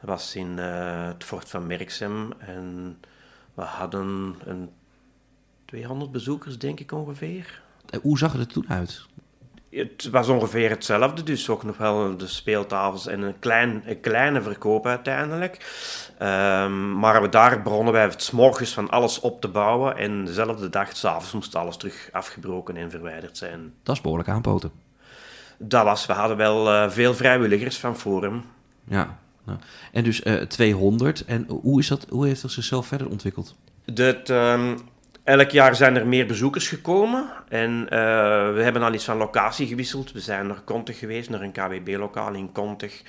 Was 0.00 0.36
in 0.36 0.56
uh, 0.58 1.06
het 1.06 1.24
Fort 1.24 1.48
van 1.48 1.66
Merksem 1.66 2.32
en 2.38 2.98
we 3.54 3.62
hadden 3.62 4.34
een 4.44 4.70
200 5.64 6.12
bezoekers, 6.12 6.58
denk 6.58 6.80
ik 6.80 6.92
ongeveer. 6.92 7.62
Hoe 8.02 8.18
zag 8.18 8.32
het 8.32 8.40
er 8.40 8.46
toen 8.46 8.68
uit? 8.68 9.06
Het 9.70 10.08
was 10.10 10.28
ongeveer 10.28 10.70
hetzelfde, 10.70 11.22
dus 11.22 11.48
ook 11.48 11.64
nog 11.64 11.76
wel 11.76 12.16
de 12.16 12.26
speeltafels 12.26 13.06
en 13.06 13.22
een, 13.22 13.38
klein, 13.38 13.82
een 13.84 14.00
kleine 14.00 14.42
verkoop 14.42 14.86
uiteindelijk. 14.86 15.54
Um, 16.22 16.98
maar 16.98 17.30
daar 17.30 17.62
begonnen 17.62 17.92
wij 17.92 18.02
het 18.02 18.32
morgens 18.32 18.72
van 18.72 18.90
alles 18.90 19.20
op 19.20 19.40
te 19.40 19.48
bouwen 19.48 19.96
en 19.96 20.24
dezelfde 20.24 20.68
dag, 20.68 20.96
s'avonds, 20.96 21.32
moest 21.32 21.54
alles 21.54 21.76
terug 21.76 22.08
afgebroken 22.12 22.76
en 22.76 22.90
verwijderd 22.90 23.36
zijn. 23.36 23.74
Dat 23.82 23.96
is 23.96 24.02
behoorlijk 24.02 24.28
aanpoten. 24.28 24.70
Dat 25.58 25.84
was, 25.84 26.06
we 26.06 26.12
hadden 26.12 26.36
wel 26.36 26.72
uh, 26.72 26.90
veel 26.90 27.14
vrijwilligers 27.14 27.78
van 27.78 27.96
Forum. 27.96 28.44
Ja, 28.84 29.18
nou. 29.44 29.58
en 29.92 30.04
dus 30.04 30.24
uh, 30.24 30.34
200. 30.34 31.24
En 31.24 31.46
hoe, 31.48 31.80
is 31.80 31.88
dat, 31.88 32.06
hoe 32.08 32.26
heeft 32.26 32.42
dat 32.42 32.50
zichzelf 32.50 32.86
verder 32.86 33.08
ontwikkeld? 33.08 33.56
Dat, 33.84 34.28
um, 34.28 34.76
Elk 35.24 35.50
jaar 35.50 35.74
zijn 35.74 35.96
er 35.96 36.06
meer 36.06 36.26
bezoekers 36.26 36.68
gekomen 36.68 37.30
en 37.48 37.82
uh, 37.82 37.88
we 38.52 38.60
hebben 38.62 38.82
al 38.82 38.94
iets 38.94 39.04
van 39.04 39.16
locatie 39.16 39.66
gewisseld. 39.66 40.12
We 40.12 40.20
zijn 40.20 40.46
naar 40.46 40.60
Kontig 40.60 40.98
geweest, 40.98 41.30
naar 41.30 41.42
een 41.42 41.52
KWB-lokaal 41.52 42.34
in 42.34 42.52
Kontig. 42.52 43.02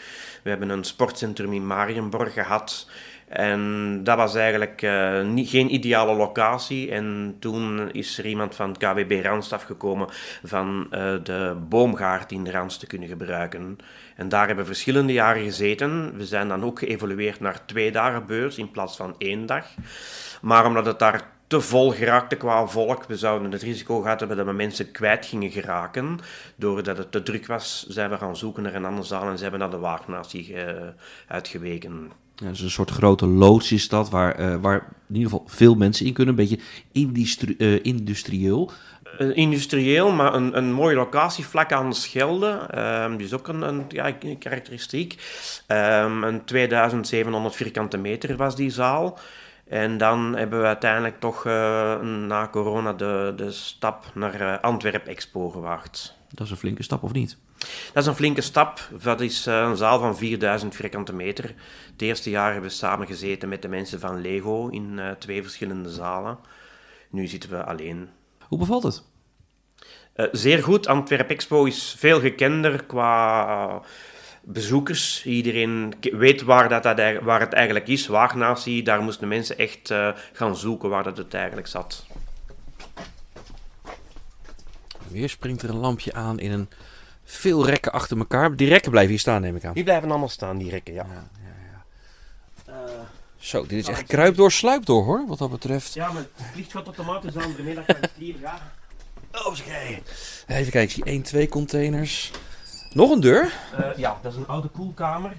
We 0.43 0.49
hebben 0.49 0.69
een 0.69 0.83
sportcentrum 0.83 1.53
in 1.53 1.67
Marienborg 1.67 2.33
gehad. 2.33 2.89
En 3.27 3.99
dat 4.03 4.17
was 4.17 4.35
eigenlijk 4.35 4.81
uh, 4.81 5.21
niet, 5.21 5.49
geen 5.49 5.73
ideale 5.73 6.13
locatie. 6.15 6.91
En 6.91 7.35
toen 7.39 7.91
is 7.91 8.17
er 8.17 8.25
iemand 8.25 8.55
van 8.55 8.77
KWB 8.77 9.19
Randstaf 9.23 9.63
gekomen 9.63 10.07
van 10.43 10.87
de 11.23 11.55
boomgaard 11.69 12.31
in 12.31 12.43
de 12.43 12.51
Rans 12.51 12.77
te 12.77 12.87
kunnen 12.87 13.07
gebruiken. 13.07 13.77
En 14.21 14.29
daar 14.29 14.47
hebben 14.47 14.65
we 14.65 14.71
verschillende 14.71 15.13
jaren 15.13 15.43
gezeten. 15.43 16.17
We 16.17 16.25
zijn 16.25 16.47
dan 16.47 16.63
ook 16.63 16.79
geëvolueerd 16.79 17.39
naar 17.39 17.65
twee 17.65 17.91
dagen 17.91 18.25
beurs 18.25 18.57
in 18.57 18.71
plaats 18.71 18.95
van 18.95 19.15
één 19.17 19.45
dag. 19.45 19.65
Maar 20.41 20.65
omdat 20.65 20.85
het 20.85 20.99
daar 20.99 21.29
te 21.47 21.61
vol 21.61 21.91
geraakte 21.91 22.35
qua 22.35 22.67
volk. 22.67 23.05
We 23.05 23.17
zouden 23.17 23.51
het 23.51 23.61
risico 23.61 24.01
gehad 24.01 24.19
hebben 24.19 24.37
dat 24.37 24.45
we 24.45 24.51
mensen 24.51 24.91
kwijt 24.91 25.25
gingen 25.25 25.51
geraken. 25.51 26.19
Doordat 26.55 26.97
het 26.97 27.11
te 27.11 27.23
druk 27.23 27.45
was, 27.45 27.85
zijn 27.87 28.09
we 28.09 28.17
gaan 28.17 28.37
zoeken 28.37 28.63
naar 28.63 28.75
een 28.75 28.85
andere 28.85 29.07
zaal 29.07 29.29
en 29.29 29.37
zijn 29.37 29.51
we 29.51 29.57
naar 29.57 29.69
de 29.69 29.77
Waagnatie 29.77 30.53
uh, 30.53 30.65
uitgeweken. 31.27 32.11
Ja, 32.35 32.49
dus 32.49 32.61
een 32.61 32.69
soort 32.69 32.91
grote 32.91 33.27
loods 33.27 33.71
is 33.71 33.89
dat, 33.89 34.09
waar, 34.09 34.39
uh, 34.39 34.55
waar 34.55 34.93
in 35.09 35.15
ieder 35.15 35.31
geval 35.31 35.45
veel 35.47 35.75
mensen 35.75 36.05
in 36.05 36.13
kunnen. 36.13 36.39
Een 36.39 36.47
beetje 36.47 37.55
uh, 37.57 37.79
industrieel. 37.81 38.71
Industrieel, 39.17 40.11
maar 40.11 40.33
een, 40.33 40.57
een 40.57 40.71
mooie 40.71 40.95
locatie 40.95 41.45
vlak 41.45 41.71
aan 41.71 41.89
de 41.89 41.95
Schelde. 41.95 42.69
Um, 43.03 43.17
dus 43.17 43.33
ook 43.33 43.47
een, 43.47 43.61
een, 43.61 43.85
ja, 43.89 44.15
een 44.19 44.37
karakteristiek. 44.37 45.15
Um, 45.67 46.23
een 46.23 46.45
2700 46.45 47.55
vierkante 47.55 47.97
meter 47.97 48.37
was 48.37 48.55
die 48.55 48.69
zaal. 48.69 49.19
En 49.67 49.97
dan 49.97 50.35
hebben 50.35 50.59
we 50.59 50.65
uiteindelijk 50.65 51.19
toch 51.19 51.45
uh, 51.45 51.99
na 52.01 52.47
corona 52.51 52.93
de, 52.93 53.33
de 53.35 53.51
stap 53.51 54.05
naar 54.13 54.41
uh, 54.41 54.59
Antwerp 54.59 55.07
Expo 55.07 55.49
gewaagd. 55.49 56.15
Dat 56.29 56.45
is 56.45 56.51
een 56.51 56.57
flinke 56.57 56.83
stap, 56.83 57.03
of 57.03 57.11
niet? 57.11 57.37
Dat 57.93 58.03
is 58.03 58.05
een 58.05 58.15
flinke 58.15 58.41
stap. 58.41 58.79
Dat 59.01 59.21
is 59.21 59.47
uh, 59.47 59.61
een 59.69 59.77
zaal 59.77 59.99
van 59.99 60.17
4000 60.17 60.75
vierkante 60.75 61.13
meter. 61.13 61.53
Het 61.91 62.01
eerste 62.01 62.29
jaar 62.29 62.51
hebben 62.51 62.69
we 62.69 62.75
samen 62.75 63.07
gezeten 63.07 63.49
met 63.49 63.61
de 63.61 63.67
mensen 63.67 63.99
van 63.99 64.21
Lego 64.21 64.67
in 64.67 64.99
twee 65.19 65.41
verschillende 65.41 65.89
zalen. 65.89 66.37
Nu 67.09 67.27
zitten 67.27 67.49
we 67.49 67.63
alleen. 67.63 68.09
Hoe 68.51 68.59
bevalt 68.59 68.83
het? 68.83 69.03
zeer 70.31 70.63
goed. 70.63 70.87
Antwerp 70.87 71.29
Expo 71.29 71.65
is 71.65 71.95
veel 71.97 72.19
gekender 72.19 72.83
qua 72.83 73.81
bezoekers. 74.41 75.25
Iedereen 75.25 75.93
weet 76.01 76.41
waar, 76.41 76.69
dat, 76.69 76.83
dat, 76.83 77.21
waar 77.21 77.39
het 77.39 77.53
eigenlijk 77.53 77.87
is, 77.87 78.07
Waagnatie. 78.07 78.83
Daar 78.83 79.01
moesten 79.01 79.27
mensen 79.27 79.57
echt 79.57 79.89
uh, 79.89 80.09
gaan 80.33 80.55
zoeken 80.55 80.89
waar 80.89 81.03
dat 81.03 81.17
het 81.17 81.33
eigenlijk 81.33 81.67
zat. 81.67 82.05
Weer 85.07 85.29
springt 85.29 85.61
er 85.61 85.69
een 85.69 85.75
lampje 85.75 86.13
aan 86.13 86.39
in 86.39 86.51
een 86.51 86.69
veel 87.23 87.65
rekken 87.65 87.91
achter 87.91 88.17
elkaar. 88.17 88.55
Die 88.55 88.67
rekken 88.67 88.91
blijven 88.91 89.11
hier 89.11 89.19
staan, 89.19 89.41
neem 89.41 89.55
ik 89.55 89.65
aan. 89.65 89.73
Die 89.73 89.83
blijven 89.83 90.09
allemaal 90.09 90.29
staan, 90.29 90.57
die 90.57 90.69
rekken, 90.69 90.93
ja, 90.93 91.05
ja. 91.13 91.40
Zo, 93.41 93.65
dit 93.65 93.79
is 93.79 93.87
echt 93.87 94.03
kruip 94.03 94.35
door, 94.35 94.51
sluip 94.51 94.85
door, 94.85 95.03
hoor, 95.03 95.25
wat 95.27 95.37
dat 95.37 95.51
betreft. 95.51 95.93
Ja, 95.93 96.11
maar 96.11 96.21
het 96.21 96.45
vliegt 96.51 96.73
wat 96.73 96.85
automatisch 96.85 97.37
aan 97.37 97.53
de 97.57 97.63
middag 97.63 97.85
van 97.85 97.95
het 97.99 98.11
hier, 98.17 98.35
ja. 98.39 98.71
Oh, 99.31 99.57
Even 100.47 100.71
kijken, 100.71 100.81
ik 100.81 100.91
zie 100.91 101.03
1, 101.03 101.21
2 101.21 101.49
containers. 101.49 102.31
Nog 102.93 103.11
een 103.11 103.19
deur? 103.19 103.53
Uh, 103.79 103.97
ja, 103.97 104.19
dat 104.21 104.31
is 104.31 104.37
een 104.37 104.47
oude 104.47 104.67
koelkamer. 104.67 105.33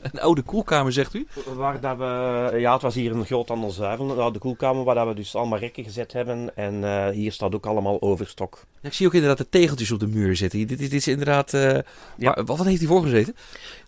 Een 0.00 0.20
oude 0.20 0.42
koelkamer, 0.42 0.92
zegt 0.92 1.14
u? 1.14 1.26
Waar 1.54 1.80
dat 1.80 1.96
we, 1.96 2.56
ja, 2.58 2.72
het 2.72 2.82
was 2.82 2.94
hier 2.94 3.12
een 3.12 3.24
groot 3.24 3.50
ander 3.50 3.72
zuivel, 3.72 4.10
een 4.10 4.18
oude 4.18 4.38
koelkamer, 4.38 4.84
waar 4.84 5.08
we 5.08 5.14
dus 5.14 5.34
allemaal 5.34 5.58
rekken 5.58 5.84
gezet 5.84 6.12
hebben. 6.12 6.56
En 6.56 6.74
uh, 6.74 7.08
hier 7.08 7.32
staat 7.32 7.54
ook 7.54 7.66
allemaal 7.66 8.02
overstok. 8.02 8.64
Ja, 8.80 8.88
ik 8.88 8.94
zie 8.94 9.06
ook 9.06 9.14
inderdaad 9.14 9.38
de 9.38 9.48
tegeltjes 9.48 9.92
op 9.92 10.00
de 10.00 10.06
muur 10.06 10.36
zitten. 10.36 10.58
Dit, 10.58 10.68
dit, 10.68 10.78
dit 10.78 10.92
is 10.92 11.08
inderdaad... 11.08 11.52
Uh, 11.52 11.78
ja. 12.16 12.34
waar, 12.34 12.44
wat 12.44 12.64
heeft 12.64 12.78
hij 12.78 12.88
voor 12.88 13.02
gezeten? 13.02 13.36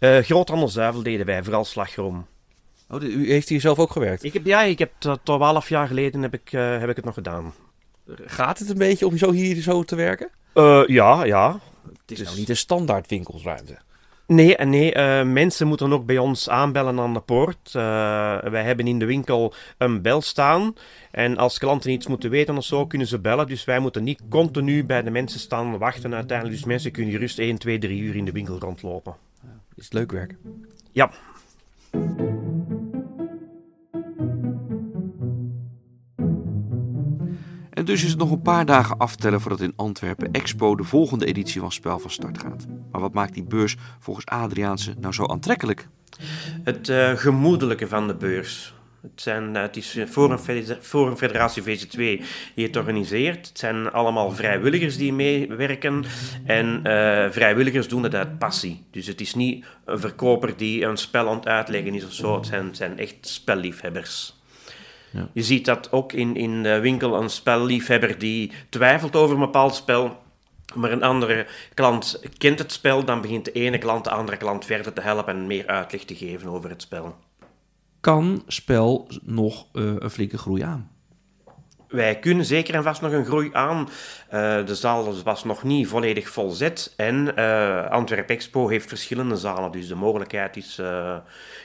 Uh, 0.00 0.18
groot 0.18 0.50
ander 0.50 0.70
zuivel 0.70 1.02
deden 1.02 1.26
wij, 1.26 1.42
vooral 1.42 1.64
slagroom. 1.64 2.26
Oh, 2.88 3.02
u 3.02 3.30
heeft 3.30 3.48
hier 3.48 3.60
zelf 3.60 3.78
ook 3.78 3.90
gewerkt? 3.90 4.24
Ik 4.24 4.32
heb, 4.32 4.46
ja, 4.46 4.62
ik 4.62 4.78
heb 4.78 4.92
12 5.22 5.68
jaar 5.68 5.86
geleden 5.86 6.22
heb 6.22 6.34
ik, 6.34 6.48
heb 6.50 6.88
ik 6.88 6.96
het 6.96 7.04
nog 7.04 7.14
gedaan. 7.14 7.54
Gaat 8.24 8.58
het 8.58 8.70
een 8.70 8.78
beetje 8.78 9.06
om 9.06 9.16
zo 9.16 9.32
hier 9.32 9.62
zo 9.62 9.82
te 9.82 9.96
werken? 9.96 10.30
ja, 10.86 11.24
ja. 11.24 11.60
Het 11.82 12.10
is 12.10 12.18
dus... 12.18 12.26
nou 12.26 12.38
niet 12.38 12.48
een 12.48 12.56
standaard 12.56 13.08
winkelsruimte. 13.08 13.78
Nee, 14.28 14.56
nee 14.56 14.94
uh, 14.94 15.22
mensen 15.22 15.66
moeten 15.66 15.92
ook 15.92 16.06
bij 16.06 16.18
ons 16.18 16.48
aanbellen 16.48 17.00
aan 17.00 17.14
de 17.14 17.20
poort. 17.20 17.66
Uh, 17.66 17.82
wij 18.42 18.62
hebben 18.62 18.86
in 18.86 18.98
de 18.98 19.04
winkel 19.04 19.54
een 19.78 20.02
bel 20.02 20.20
staan. 20.20 20.74
En 21.10 21.36
als 21.36 21.58
klanten 21.58 21.90
iets 21.90 22.06
moeten 22.06 22.30
weten 22.30 22.56
of 22.56 22.64
zo, 22.64 22.86
kunnen 22.86 23.06
ze 23.06 23.18
bellen. 23.18 23.46
Dus 23.46 23.64
wij 23.64 23.78
moeten 23.78 24.04
niet 24.04 24.22
continu 24.28 24.84
bij 24.84 25.02
de 25.02 25.10
mensen 25.10 25.40
staan 25.40 25.78
wachten 25.78 26.14
uiteindelijk. 26.14 26.58
Dus 26.58 26.66
mensen 26.66 26.90
kunnen 26.90 27.12
gerust 27.12 27.38
1, 27.38 27.58
2, 27.58 27.78
3 27.78 28.00
uur 28.00 28.16
in 28.16 28.24
de 28.24 28.32
winkel 28.32 28.58
rondlopen. 28.58 29.16
Is 29.74 29.84
het 29.84 29.92
leuk 29.92 30.12
werk? 30.12 30.34
Ja. 30.92 31.10
Dus 37.88 38.04
is 38.04 38.10
het 38.10 38.18
nog 38.18 38.30
een 38.30 38.42
paar 38.42 38.66
dagen 38.66 38.98
aftellen 38.98 39.40
voordat 39.40 39.60
in 39.60 39.72
Antwerpen 39.76 40.32
Expo 40.32 40.76
de 40.76 40.84
volgende 40.84 41.26
editie 41.26 41.60
van 41.60 41.72
Spel 41.72 41.98
van 41.98 42.10
start 42.10 42.38
gaat. 42.38 42.66
Maar 42.92 43.00
wat 43.00 43.12
maakt 43.12 43.34
die 43.34 43.44
beurs 43.44 43.76
volgens 43.98 44.26
Adriaanse 44.26 44.94
nou 45.00 45.14
zo 45.14 45.26
aantrekkelijk? 45.26 45.88
Het 46.64 46.88
uh, 46.88 47.12
gemoedelijke 47.12 47.88
van 47.88 48.06
de 48.06 48.14
beurs. 48.14 48.74
Het, 49.02 49.20
zijn, 49.20 49.54
uh, 49.54 49.62
het 49.62 49.76
is 49.76 49.98
Forum, 50.08 50.38
Forum 50.80 51.16
Federatie 51.16 51.62
VC2 51.62 51.96
die 52.54 52.66
het 52.66 52.76
organiseert. 52.76 53.48
Het 53.48 53.58
zijn 53.58 53.90
allemaal 53.90 54.30
vrijwilligers 54.30 54.96
die 54.96 55.12
meewerken. 55.12 56.04
En 56.44 56.80
vrijwilligers 57.32 57.88
doen 57.88 58.02
het 58.02 58.14
uit 58.14 58.38
passie. 58.38 58.84
Dus 58.90 59.06
het 59.06 59.20
is 59.20 59.34
niet 59.34 59.64
een 59.84 60.00
verkoper 60.00 60.56
die 60.56 60.84
een 60.84 60.96
spel 60.96 61.28
aan 61.28 61.36
het 61.36 61.46
uitleggen 61.46 61.94
is 61.94 62.04
of 62.04 62.12
zo. 62.12 62.36
Het 62.36 62.46
zijn, 62.46 62.66
het 62.66 62.76
zijn 62.76 62.98
echt 62.98 63.16
spelliefhebbers. 63.20 64.37
Ja. 65.10 65.28
Je 65.32 65.42
ziet 65.42 65.64
dat 65.64 65.92
ook 65.92 66.12
in, 66.12 66.36
in 66.36 66.62
de 66.62 66.80
winkel 66.80 67.22
een 67.22 67.30
spelliefhebber 67.30 68.18
die 68.18 68.52
twijfelt 68.68 69.16
over 69.16 69.34
een 69.34 69.40
bepaald 69.40 69.74
spel, 69.74 70.16
maar 70.74 70.92
een 70.92 71.02
andere 71.02 71.46
klant 71.74 72.22
kent 72.38 72.58
het 72.58 72.72
spel, 72.72 73.04
dan 73.04 73.20
begint 73.20 73.44
de 73.44 73.52
ene 73.52 73.78
klant 73.78 74.04
de 74.04 74.10
andere 74.10 74.36
klant 74.36 74.64
verder 74.64 74.92
te 74.92 75.00
helpen 75.00 75.34
en 75.34 75.46
meer 75.46 75.66
uitleg 75.66 76.04
te 76.04 76.14
geven 76.14 76.48
over 76.48 76.70
het 76.70 76.82
spel. 76.82 77.16
Kan 78.00 78.42
spel 78.46 79.08
nog 79.22 79.66
uh, 79.72 79.94
een 79.98 80.10
flinke 80.10 80.38
groei 80.38 80.62
aan? 80.62 80.90
Wij 81.88 82.18
kunnen 82.18 82.44
zeker 82.44 82.74
en 82.74 82.82
vast 82.82 83.00
nog 83.00 83.12
een 83.12 83.24
groei 83.24 83.50
aan. 83.52 83.78
Uh, 83.78 84.66
de 84.66 84.74
zaal 84.74 85.22
was 85.22 85.44
nog 85.44 85.62
niet 85.62 85.88
volledig 85.88 86.28
volzet. 86.28 86.94
En 86.96 87.32
uh, 87.38 87.90
Antwerp 87.90 88.30
Expo 88.30 88.68
heeft 88.68 88.88
verschillende 88.88 89.36
zalen. 89.36 89.72
Dus 89.72 89.88
de 89.88 89.94
mogelijkheid 89.94 90.56
is 90.56 90.78
uh, 90.80 91.16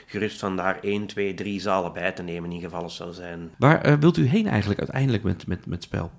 gerust 0.06 0.38
van 0.38 0.56
daar 0.56 0.78
1, 0.80 1.06
2, 1.06 1.34
3 1.34 1.60
zalen 1.60 1.92
bij 1.92 2.12
te 2.12 2.22
nemen 2.22 2.52
in 2.52 2.60
geval 2.60 2.82
het 2.82 2.92
zou 2.92 3.12
zijn. 3.12 3.50
Waar 3.58 3.98
wilt 3.98 4.16
u 4.16 4.26
heen 4.26 4.46
eigenlijk 4.46 4.80
uiteindelijk 4.80 5.22
met, 5.22 5.46
met, 5.46 5.66
met 5.66 5.82
spel? 5.82 6.10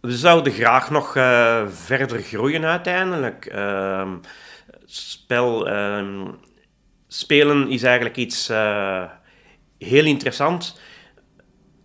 We 0.00 0.16
zouden 0.16 0.52
graag 0.52 0.90
nog 0.90 1.12
verder 1.68 2.22
groeien 2.22 2.64
uiteindelijk. 2.64 3.54
Spel, 4.84 5.68
ehm, 5.68 6.26
spelen 7.08 7.68
is 7.68 7.82
eigenlijk 7.82 8.16
iets 8.16 8.48
heel 9.78 10.04
interessant 10.04 10.80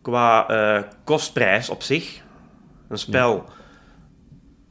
qua 0.07 0.51
uh, 0.51 0.83
kostprijs 1.03 1.69
op 1.69 1.83
zich. 1.83 2.21
Een 2.87 2.97
spel 2.97 3.43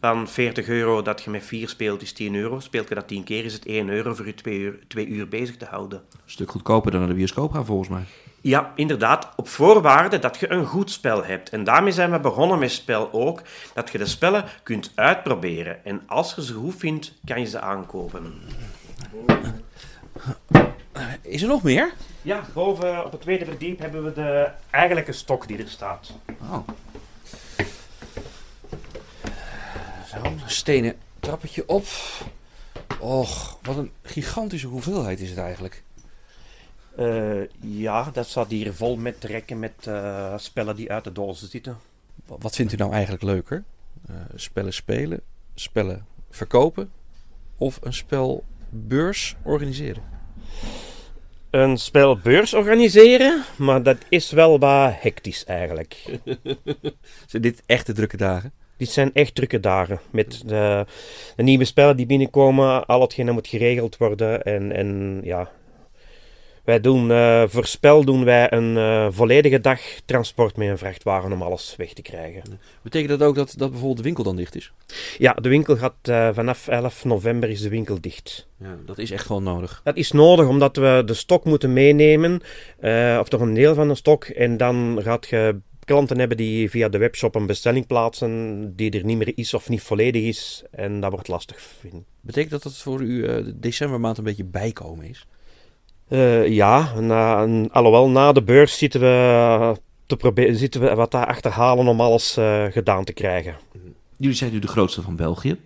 Dan 0.01 0.29
40 0.29 0.69
euro 0.69 1.03
dat 1.03 1.23
je 1.23 1.31
met 1.31 1.45
4 1.45 1.69
speelt 1.69 2.03
is 2.03 2.13
10 2.13 2.35
euro. 2.35 2.61
Speelt 2.61 2.89
je 2.89 2.95
dat 2.95 3.09
10 3.09 3.25
keer 3.25 3.45
is 3.45 3.53
het 3.53 3.67
1 3.67 3.89
euro 3.89 4.15
voor 4.15 4.27
je 4.27 4.35
2 4.35 4.59
uur, 4.59 4.79
2 4.89 5.07
uur 5.07 5.29
bezig 5.29 5.57
te 5.57 5.65
houden. 5.65 5.99
Een 5.99 6.19
stuk 6.25 6.51
goedkoper 6.51 6.91
dan 6.91 7.01
naar 7.01 7.09
de 7.09 7.15
bioscoop 7.15 7.53
gaan 7.53 7.67
volgens 7.67 7.89
mij. 7.89 8.03
Ja, 8.41 8.73
inderdaad, 8.75 9.33
op 9.37 9.49
voorwaarde 9.49 10.19
dat 10.19 10.37
je 10.41 10.51
een 10.51 10.67
goed 10.67 10.91
spel 10.91 11.25
hebt. 11.25 11.49
En 11.49 11.65
daarmee 11.65 11.93
zijn 11.93 12.11
we 12.11 12.21
begonnen 12.21 12.59
met 12.59 12.71
spel 12.71 13.13
ook, 13.13 13.43
dat 13.75 13.91
je 13.91 13.99
de 13.99 14.07
spellen 14.07 14.45
kunt 14.63 14.93
uitproberen. 14.95 15.85
En 15.85 16.03
als 16.07 16.35
je 16.35 16.45
ze 16.45 16.55
goed 16.55 16.77
vindt, 16.77 17.13
kan 17.25 17.41
je 17.41 17.47
ze 17.47 17.61
aankopen. 17.61 18.35
Is 21.23 21.43
er 21.43 21.49
nog 21.49 21.63
meer? 21.63 21.93
Ja, 22.23 22.45
boven 22.55 23.05
op 23.05 23.13
het 23.13 23.21
tweede 23.21 23.45
verdiep 23.45 23.79
hebben 23.79 24.05
we 24.05 24.13
de 24.13 24.51
eigenlijke 24.71 25.13
stok 25.13 25.49
die 25.49 25.59
er 25.59 25.69
staat. 25.69 26.13
Oh. 26.41 26.69
Zo, 30.09 30.25
een 30.25 30.41
stenen 30.47 30.95
trappetje 31.21 31.69
op. 31.69 31.87
Och, 33.01 33.59
wat 33.63 33.77
een 33.77 33.91
gigantische 34.03 34.67
hoeveelheid 34.67 35.21
is 35.21 35.29
het 35.31 35.39
eigenlijk. 35.39 35.83
Eh, 36.97 37.41
ja, 37.61 38.11
dat 38.13 38.27
staat 38.27 38.51
hier 38.51 38.75
vol 38.75 38.97
met 38.97 39.25
rekken 39.25 39.59
met 39.59 39.73
eh, 39.87 40.35
spellen 40.39 40.77
die 40.77 40.93
uit 40.93 41.05
de 41.05 41.13
dozen 41.13 41.49
zitten. 41.49 41.77
Wa- 42.27 42.37
Wat 42.39 42.55
vindt 42.55 42.73
u 42.73 42.77
nou 42.77 42.93
eigenlijk 42.93 43.23
leuker? 43.23 43.65
Eh, 44.09 44.15
spellen 44.35 44.73
spelen, 44.73 45.21
spellen 45.55 46.07
verkopen 46.31 46.91
of 47.57 47.79
een 47.83 47.93
spelbeurs 47.95 49.37
organiseren? 49.43 50.03
Een 51.51 51.79
spelbeurs 51.79 52.55
organiseren, 52.55 53.45
maar 53.57 53.83
dat 53.83 53.97
is 54.09 54.31
wel 54.31 54.59
wat 54.59 54.93
hectisch 55.01 55.45
eigenlijk. 55.45 56.19
Zijn 57.27 57.43
dit 57.43 57.63
echte 57.67 57.93
drukke 57.93 58.17
dagen? 58.17 58.53
Dit 58.77 58.89
zijn 58.89 59.11
echt 59.13 59.35
drukke 59.35 59.61
dagen. 59.61 60.01
Met 60.11 60.43
de, 60.47 60.87
de 61.37 61.43
nieuwe 61.43 61.65
spellen 61.65 61.97
die 61.97 62.07
binnenkomen, 62.07 62.87
al 62.87 63.01
hetgeen 63.01 63.27
dat 63.27 63.35
moet 63.35 63.47
geregeld 63.47 63.97
worden. 63.97 64.43
En, 64.43 64.73
en 64.73 65.21
ja, 65.23 65.51
wij 66.67 66.81
doen, 66.81 67.11
eh, 67.11 67.43
voor 67.47 67.67
spel 67.67 68.05
doen 68.05 68.25
wij 68.25 68.53
een 68.53 68.77
eh, 68.77 69.07
volledige 69.11 69.61
dag 69.61 69.81
transport 70.05 70.57
met 70.57 70.69
een 70.69 70.79
vrachtwagen 70.79 71.33
om 71.33 71.43
alles 71.43 71.75
weg 71.77 71.93
te 71.93 72.03
krijgen. 72.03 72.43
Betekent 72.83 73.19
dat 73.19 73.29
ook 73.29 73.35
dat, 73.35 73.55
dat 73.57 73.69
bijvoorbeeld 73.71 73.97
de 73.97 74.03
winkel 74.03 74.25
dan 74.25 74.37
dicht 74.37 74.57
is? 74.57 74.73
Ja, 75.19 75.33
de 75.33 75.49
winkel 75.49 75.77
gaat 75.77 75.95
eh, 76.03 76.29
vanaf 76.33 76.69
11 76.69 77.05
november 77.05 77.49
is 77.49 77.61
de 77.61 77.69
winkel 77.69 78.01
dicht. 78.01 78.49
Ja, 78.59 78.77
dat 78.87 78.99
is 78.99 79.11
echt 79.11 79.27
gewoon 79.27 79.43
nodig. 79.43 79.81
Dat 79.85 79.97
is 79.97 80.13
nodig 80.13 80.47
omdat 80.47 80.77
we 80.77 81.03
de 81.07 81.15
stok 81.15 81.45
moeten 81.45 81.73
meenemen, 81.73 82.41
of 83.21 83.29
toch 83.29 83.41
een 83.41 83.55
deel 83.55 83.75
van 83.75 83.89
de 83.89 83.95
stok. 83.95 84.25
En 84.25 84.57
dan 84.57 84.99
gaat 85.03 85.27
je 85.27 85.61
klanten 85.85 86.19
hebben 86.19 86.37
die 86.37 86.71
via 86.71 86.89
de 86.89 86.99
webshop 86.99 87.35
een 87.35 87.47
bestelling 87.47 87.87
plaatsen 87.87 88.73
die 88.77 88.91
er 88.91 89.05
niet 89.05 89.17
meer 89.17 89.33
is 89.35 89.55
of 89.55 89.69
niet 89.69 89.83
volledig 89.83 90.23
is. 90.23 90.63
En 90.71 91.01
dat 91.01 91.11
wordt 91.11 91.29
lastig. 91.29 91.75
Betekent 92.21 92.51
dat 92.51 92.63
dat 92.63 92.77
voor 92.77 93.01
u 93.01 93.21
de 93.23 93.59
decembermaand 93.59 94.19
een 94.19 94.25
beetje 94.25 94.45
bijkomen 94.45 95.05
is? 95.05 95.27
Eh, 96.09 96.49
ja, 96.49 97.01
na, 97.01 97.43
en 97.43 97.69
alhoewel 97.73 98.09
na 98.09 98.33
de 98.33 98.43
beurs 98.43 98.79
zitten 98.79 99.01
we, 99.01 99.77
te 100.07 100.17
proberen, 100.17 100.57
zitten 100.57 100.81
we 100.81 100.95
wat 100.95 101.11
daar 101.11 101.27
achterhalen 101.27 101.87
om 101.87 102.01
alles 102.01 102.37
eh, 102.37 102.65
gedaan 102.65 103.05
te 103.05 103.13
krijgen. 103.13 103.57
Jullie 104.17 104.37
zijn 104.37 104.53
nu 104.53 104.59
de 104.59 104.67
grootste 104.69 105.03
van 105.03 105.17
België. 105.17 105.59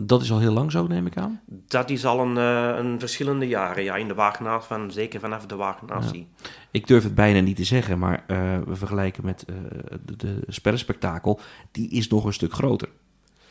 Dat 0.00 0.22
is 0.22 0.32
al 0.32 0.38
heel 0.38 0.52
lang 0.52 0.72
zo, 0.72 0.86
neem 0.86 1.06
ik 1.06 1.16
aan. 1.16 1.40
Dat 1.46 1.90
is 1.90 2.04
al 2.04 2.20
een, 2.20 2.36
eh, 2.36 2.84
een 2.84 2.98
verschillende 2.98 3.48
jaren, 3.48 3.84
ja, 3.84 3.96
in 3.96 4.08
de 4.08 4.14
Wagenaars, 4.14 4.64
van, 4.64 4.90
zeker 4.90 5.20
vanaf 5.20 5.46
de 5.46 5.56
Wagenatie. 5.56 6.28
Ik 6.70 6.86
durf 6.86 7.02
het 7.02 7.14
bijna 7.14 7.40
niet 7.40 7.56
te 7.56 7.64
zeggen, 7.64 7.98
maar 7.98 8.24
eh, 8.26 8.58
we 8.66 8.76
vergelijken 8.76 9.24
met 9.24 9.44
eh, 9.44 9.54
de, 10.04 10.16
de 10.16 10.42
spellenspectakel. 10.48 11.40
Die 11.70 11.90
is 11.90 12.08
nog 12.08 12.24
een 12.24 12.32
stuk 12.32 12.52
groter. 12.52 12.88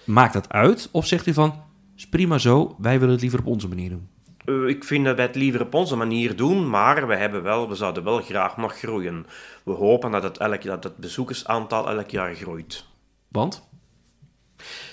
Maakt 0.03 0.33
dat 0.33 0.49
uit? 0.49 0.89
Of 0.91 1.07
zegt 1.07 1.27
u 1.27 1.33
van, 1.33 1.61
is 1.95 2.07
prima 2.07 2.37
zo, 2.37 2.75
wij 2.79 2.99
willen 2.99 3.13
het 3.13 3.21
liever 3.21 3.39
op 3.39 3.45
onze 3.45 3.67
manier 3.67 3.89
doen? 3.89 4.07
Eh, 4.45 4.67
ik 4.67 4.83
vind 4.83 5.05
dat 5.05 5.15
wij 5.15 5.25
het 5.25 5.35
liever 5.35 5.61
op 5.61 5.73
onze 5.73 5.95
manier 5.95 6.35
doen, 6.35 6.69
maar 6.69 7.07
we, 7.07 7.15
hebben 7.15 7.43
wel, 7.43 7.69
we 7.69 7.75
zouden 7.75 8.03
wel 8.03 8.21
graag 8.21 8.57
nog 8.57 8.77
groeien. 8.77 9.25
We 9.63 9.71
hopen 9.71 10.11
dat 10.11 10.23
het, 10.23 10.37
elk, 10.37 10.63
dat 10.63 10.83
het 10.83 10.97
bezoekersaantal 10.97 11.89
elk 11.89 12.09
jaar 12.09 12.35
groeit. 12.35 12.85
Want? 13.27 13.67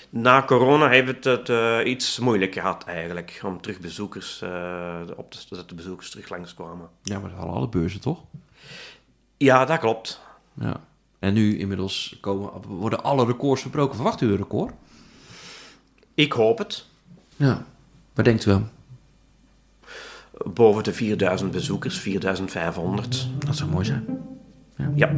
Na 0.09 0.43
corona 0.43 0.89
heeft 0.89 1.07
het 1.07 1.23
het 1.23 1.49
eh, 1.49 1.79
iets 1.85 2.19
moeilijk 2.19 2.53
gehad 2.53 2.83
eigenlijk, 2.83 3.41
om 3.45 3.61
terug 3.61 3.79
bezoekers, 3.79 4.41
eh, 4.41 5.01
op 5.15 5.31
te, 5.31 5.55
dat 5.55 5.69
de 5.69 5.75
bezoekers 5.75 6.09
terug 6.09 6.29
langskwamen. 6.29 6.89
Ja, 7.03 7.19
maar 7.19 7.29
dat 7.29 7.37
hadden 7.37 7.55
alle 7.55 7.69
beurzen 7.69 8.01
toch? 8.01 8.23
Ja, 9.37 9.65
dat 9.65 9.79
klopt. 9.79 10.21
Ja. 10.53 10.81
En 11.19 11.33
nu 11.33 11.57
inmiddels 11.57 12.17
komen, 12.21 12.51
worden 12.67 13.03
alle 13.03 13.25
records 13.25 13.61
verbroken. 13.61 13.95
Verwacht 13.95 14.21
u 14.21 14.31
een 14.31 14.37
record? 14.37 14.73
Ik 16.13 16.31
hoop 16.31 16.57
het. 16.57 16.85
Ja. 17.35 17.65
Waar 18.13 18.23
denkt 18.23 18.45
u 18.45 18.51
aan? 18.51 18.71
Boven 20.53 20.83
de 20.83 20.93
4000 20.93 21.51
bezoekers, 21.51 21.99
4500. 21.99 23.27
Dat 23.45 23.55
zou 23.55 23.69
mooi 23.69 23.85
zijn. 23.85 24.05
Ja. 24.95 25.11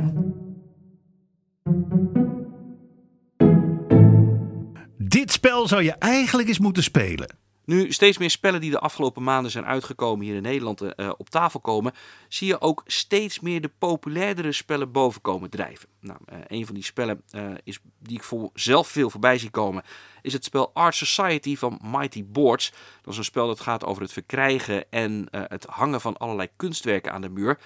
Dit 4.98 5.32
spel 5.32 5.68
zou 5.68 5.84
je 5.84 5.92
eigenlijk 5.92 6.48
eens 6.48 6.60
moeten 6.60 6.84
spelen. 6.84 7.43
Nu 7.66 7.92
steeds 7.92 8.18
meer 8.18 8.30
spellen 8.30 8.62
die 8.62 8.72
de 8.72 8.80
afgelopen 8.80 9.24
maanden 9.24 9.52
zijn 9.52 9.66
uitgekomen 9.66 10.26
hier 10.26 10.36
in 10.36 10.42
Nederland 10.42 10.82
eh, 10.82 11.12
op 11.18 11.30
tafel 11.30 11.60
komen, 11.60 11.94
zie 12.28 12.48
je 12.48 12.62
ook 12.62 12.84
steeds 12.86 13.40
meer 13.40 13.62
de 13.62 13.72
populairdere 13.78 14.52
spellen 14.52 14.92
boven 14.92 15.22
komen 15.22 15.50
drijven. 15.50 15.88
Nou, 16.04 16.20
eh, 16.26 16.38
een 16.48 16.66
van 16.66 16.76
die 16.76 16.84
spellen 16.84 17.22
eh, 17.30 17.52
is, 17.64 17.80
die 18.00 18.18
ik 18.18 18.24
voor 18.24 18.50
zelf 18.54 18.88
veel 18.88 19.10
voorbij 19.10 19.38
zie 19.38 19.50
komen, 19.50 19.84
is 20.22 20.34
het 20.34 20.44
spel 20.44 20.72
Art 20.74 20.96
Society 20.96 21.58
van 21.58 21.80
Mighty 21.84 22.26
Boards. 22.26 22.72
Dat 23.02 23.14
is 23.14 23.18
een 23.18 23.24
spel 23.24 23.48
dat 23.48 23.60
gaat 23.60 23.86
over 23.86 24.02
het 24.02 24.14
verkrijgen 24.14 24.92
en 24.92 25.28
eh, 25.32 25.42
het 25.48 25.66
hangen 25.70 26.02
van 26.02 26.18
allerlei 26.18 26.50
kunstwerken 26.56 27.12
aan 27.12 27.22
de 27.22 27.30
muur. 27.30 27.60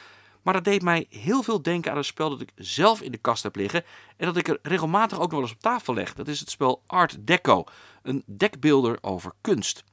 Maar 0.48 0.56
dat 0.56 0.66
deed 0.66 0.82
mij 0.82 1.06
heel 1.10 1.44
veel 1.44 1.62
denken 1.62 1.92
aan 1.92 1.98
een 1.98 2.04
spel 2.04 2.30
dat 2.30 2.42
ik 2.42 2.52
zelf 2.56 3.02
in 3.02 3.12
de 3.12 3.18
kast 3.18 3.44
heb 3.44 3.56
liggen. 3.56 3.84
En 4.18 4.26
dat 4.26 4.38
ik 4.38 4.48
er 4.48 4.60
regelmatig 4.62 5.18
ook 5.18 5.24
nog 5.24 5.32
wel 5.32 5.42
eens 5.42 5.52
op 5.52 5.60
tafel 5.60 5.94
leg. 5.94 6.14
Dat 6.14 6.28
is 6.28 6.40
het 6.40 6.50
spel 6.50 6.84
Art 6.86 7.28
Deco. 7.28 7.64
Een 8.04 8.24
dekbeelder 8.26 8.98
over 9.02 9.32
kunst. 9.42 9.84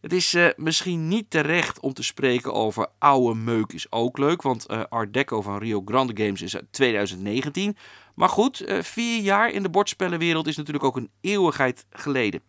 Het 0.00 0.12
is 0.12 0.34
eh, 0.34 0.48
misschien 0.56 1.08
niet 1.08 1.30
terecht 1.30 1.80
om 1.80 1.92
te 1.92 2.02
spreken 2.02 2.52
over 2.52 2.88
oude 2.98 3.34
meuk 3.34 3.72
is 3.72 3.92
ook 3.92 4.18
leuk. 4.18 4.42
Want 4.42 4.66
eh, 4.66 4.82
Art 4.88 5.12
Deco 5.12 5.42
van 5.42 5.58
Rio 5.58 5.82
Grande 5.84 6.24
Games 6.24 6.42
is 6.42 6.54
uit 6.54 6.66
2019. 6.70 7.76
Maar 8.14 8.28
goed, 8.28 8.60
eh, 8.60 8.82
vier 8.82 9.22
jaar 9.22 9.50
in 9.50 9.62
de 9.62 9.70
bordspellenwereld 9.70 10.46
is 10.46 10.56
natuurlijk 10.56 10.84
ook 10.84 10.96
een 10.96 11.10
eeuwigheid 11.20 11.86
geleden. 11.90 12.42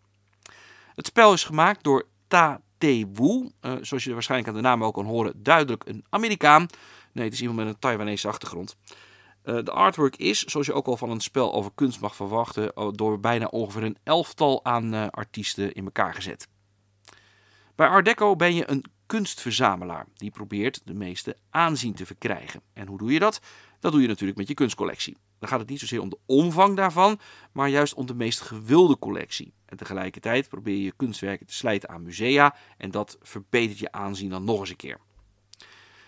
Het 0.96 1.06
spel 1.06 1.34
is 1.34 1.44
gemaakt 1.44 1.84
door 1.84 2.08
Ta 2.28 2.62
Wu. 2.78 3.50
Eh, 3.60 3.74
zoals 3.82 4.04
je 4.04 4.14
waarschijnlijk 4.14 4.50
aan 4.50 4.56
de 4.56 4.68
naam 4.68 4.84
ook 4.84 4.94
kan 4.94 5.06
horen, 5.06 5.44
duidelijk 5.44 5.84
een 5.88 6.06
Amerikaan. 6.10 6.68
Nee, 7.12 7.24
het 7.24 7.34
is 7.34 7.42
iemand 7.42 7.58
met 7.58 7.68
een 7.68 7.80
Taiwanese 7.80 8.28
achtergrond. 8.28 8.76
Eh, 9.46 9.58
de 9.64 9.72
artwork 9.72 10.16
is, 10.16 10.44
zoals 10.44 10.66
je 10.66 10.74
ook 10.74 10.88
al 10.88 10.98
van 10.98 11.10
een 11.10 11.20
spel 11.20 11.54
over 11.54 11.72
kunst 11.76 12.00
mag 12.00 12.16
verwachten, 12.16 12.94
door 12.96 13.20
bijna 13.20 13.46
ongeveer 13.46 13.84
een 13.84 13.98
elftal 14.04 14.66
aan 14.66 14.94
eh, 14.94 15.08
artiesten 15.08 15.74
in 15.74 15.86
elkaar 15.86 16.14
gezet. 16.14 16.48
Bij 17.76 17.88
Art 17.88 18.06
Deco 18.06 18.36
ben 18.36 18.56
je 18.56 18.70
een 18.70 18.86
kunstverzamelaar 19.06 20.06
die 20.14 20.32
probeert 20.32 20.82
de 20.86 20.94
meeste 20.94 21.38
aanzien 21.50 21.94
te 21.94 22.06
verkrijgen. 22.06 22.62
En 22.74 22.88
hoe 22.88 22.98
doe 22.98 23.12
je 23.12 23.20
dat? 23.20 23.40
Dat 23.80 23.92
doe 23.92 24.02
je 24.02 24.08
natuurlijk 24.08 24.38
met 24.38 24.48
je 24.48 24.54
kunstcollectie. 24.54 25.18
Dan 25.40 25.50
gaat 25.50 25.60
het 25.60 25.70
niet 25.70 25.80
zozeer 25.80 26.02
om 26.02 26.10
de 26.10 26.20
omvang 26.26 26.76
daarvan, 26.76 27.20
maar 27.52 27.70
juist 27.70 27.94
om 27.94 28.06
de 28.06 28.16
meest 28.16 28.42
gewilde 28.42 29.00
collectie. 29.00 29.54
En 29.66 29.78
tegelijkertijd 29.78 30.50
probeer 30.50 30.78
je 30.78 30.94
kunstwerken 30.96 31.46
te 31.46 31.54
slijten 31.54 31.90
aan 31.90 32.04
musea 32.04 32.56
en 32.78 32.92
dat 32.92 33.18
verbetert 33.22 33.80
je 33.80 33.92
aanzien 33.92 34.30
dan 34.30 34.44
nog 34.44 34.60
eens 34.60 34.70
een 34.70 34.76
keer. 34.76 35.00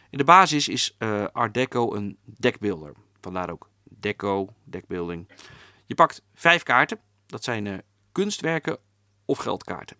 In 0.09 0.17
de 0.17 0.23
basis 0.23 0.67
is 0.67 0.95
eh, 0.97 1.25
Art 1.31 1.53
Deco 1.53 1.93
een 1.93 2.17
dekbeelder. 2.23 2.93
Vandaar 3.21 3.49
ook 3.49 3.69
deco, 3.83 4.53
dekbeelding. 4.63 5.27
Je 5.85 5.95
pakt 5.95 6.21
vijf 6.33 6.63
kaarten. 6.63 6.99
Dat 7.25 7.43
zijn 7.43 7.67
eh, 7.67 7.77
kunstwerken 8.11 8.77
of 9.25 9.37
geldkaarten. 9.37 9.97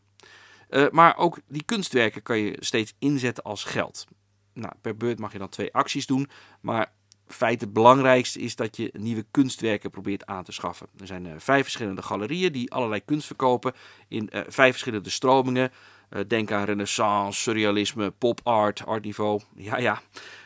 Eh, 0.70 0.90
maar 0.90 1.18
ook 1.18 1.40
die 1.48 1.64
kunstwerken 1.64 2.24
kan 2.24 2.38
je 2.40 2.56
steeds 2.60 2.94
inzetten 3.00 3.44
als 3.44 3.64
geld. 3.64 4.06
Nou, 4.54 4.74
per 4.82 4.98
beurt 4.98 5.20
mag 5.20 5.32
je 5.32 5.38
dan 5.38 5.50
twee 5.50 5.74
acties 5.74 6.06
doen. 6.06 6.30
Maar 6.62 6.94
feit 7.28 7.62
het 7.62 7.74
belangrijkste 7.74 8.40
is 8.40 8.56
dat 8.56 8.78
je 8.78 8.90
nieuwe 8.98 9.26
kunstwerken 9.32 9.90
probeert 9.90 10.26
aan 10.26 10.44
te 10.44 10.52
schaffen. 10.52 10.88
Er 11.00 11.08
zijn 11.08 11.26
eh, 11.26 11.34
vijf 11.38 11.64
verschillende 11.64 12.02
galerieën 12.02 12.52
die 12.52 12.72
allerlei 12.72 13.06
kunst 13.06 13.28
verkopen 13.28 13.74
in 14.08 14.30
eh, 14.30 14.42
vijf 14.48 14.72
verschillende 14.72 15.10
stromingen. 15.10 15.72
Eh, 16.10 16.22
denk 16.28 16.52
aan 16.52 16.64
renaissance, 16.64 17.42
surrealisme, 17.42 18.12
pop 18.12 18.40
art, 18.44 18.86
art 18.86 19.04
niveau. 19.04 19.42
Ja, 19.56 19.78
ja. 19.78 20.02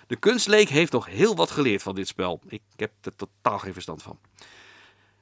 De 0.07 0.15
kunstleek 0.15 0.69
heeft 0.69 0.91
nog 0.91 1.05
heel 1.05 1.35
wat 1.35 1.51
geleerd 1.51 1.81
van 1.81 1.95
dit 1.95 2.07
spel. 2.07 2.39
Ik 2.47 2.61
heb 2.75 2.91
er 3.01 3.15
totaal 3.15 3.59
geen 3.59 3.73
verstand 3.73 4.03
van. 4.03 4.19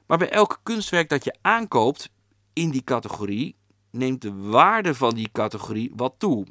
Maar 0.06 0.18
bij 0.18 0.30
elk 0.30 0.60
kunstwerk 0.62 1.08
dat 1.08 1.24
je 1.24 1.34
aankoopt 1.40 2.10
in 2.52 2.70
die 2.70 2.84
categorie, 2.84 3.56
neemt 3.90 4.22
de 4.22 4.34
waarde 4.34 4.94
van 4.94 5.14
die 5.14 5.28
categorie 5.32 5.92
wat 5.96 6.14
toe. 6.18 6.46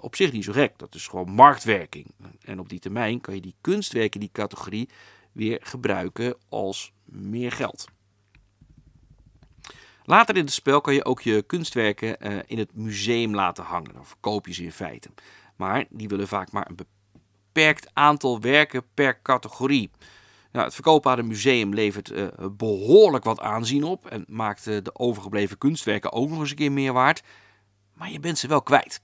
Op 0.00 0.16
zich 0.16 0.32
niet 0.32 0.44
zo 0.44 0.52
gek, 0.52 0.78
dat 0.78 0.94
is 0.94 1.06
gewoon 1.08 1.30
marktwerking. 1.30 2.06
En 2.44 2.58
op 2.58 2.68
die 2.68 2.78
termijn 2.78 3.20
kan 3.20 3.34
je 3.34 3.40
die 3.40 3.54
kunstwerken, 3.60 4.20
die 4.20 4.30
categorie, 4.32 4.88
weer 5.32 5.58
gebruiken 5.62 6.36
als 6.48 6.92
meer 7.04 7.52
geld. 7.52 7.84
Later 10.04 10.36
in 10.36 10.44
het 10.44 10.52
spel 10.52 10.80
kan 10.80 10.94
je 10.94 11.04
ook 11.04 11.20
je 11.20 11.42
kunstwerken 11.42 12.16
uh, 12.32 12.38
in 12.46 12.58
het 12.58 12.74
museum 12.74 13.34
laten 13.34 13.64
hangen. 13.64 13.92
Dan 13.92 14.06
verkoop 14.06 14.46
je 14.46 14.52
ze 14.52 14.62
in 14.62 14.72
feite. 14.72 15.10
Maar 15.56 15.84
die 15.90 16.08
willen 16.08 16.28
vaak 16.28 16.52
maar 16.52 16.68
een 16.68 16.86
beperkt 17.52 17.90
aantal 17.92 18.40
werken 18.40 18.84
per 18.94 19.22
categorie. 19.22 19.90
Nou, 20.52 20.64
het 20.64 20.74
verkopen 20.74 21.10
aan 21.10 21.18
een 21.18 21.26
museum 21.26 21.74
levert 21.74 22.10
uh, 22.10 22.26
behoorlijk 22.52 23.24
wat 23.24 23.40
aanzien 23.40 23.84
op 23.84 24.06
en 24.06 24.24
maakt 24.28 24.66
uh, 24.66 24.78
de 24.82 24.98
overgebleven 24.98 25.58
kunstwerken 25.58 26.12
ook 26.12 26.28
nog 26.28 26.40
eens 26.40 26.50
een 26.50 26.56
keer 26.56 26.72
meer 26.72 26.92
waard. 26.92 27.22
Maar 27.94 28.10
je 28.10 28.20
bent 28.20 28.38
ze 28.38 28.48
wel 28.48 28.62
kwijt. 28.62 29.02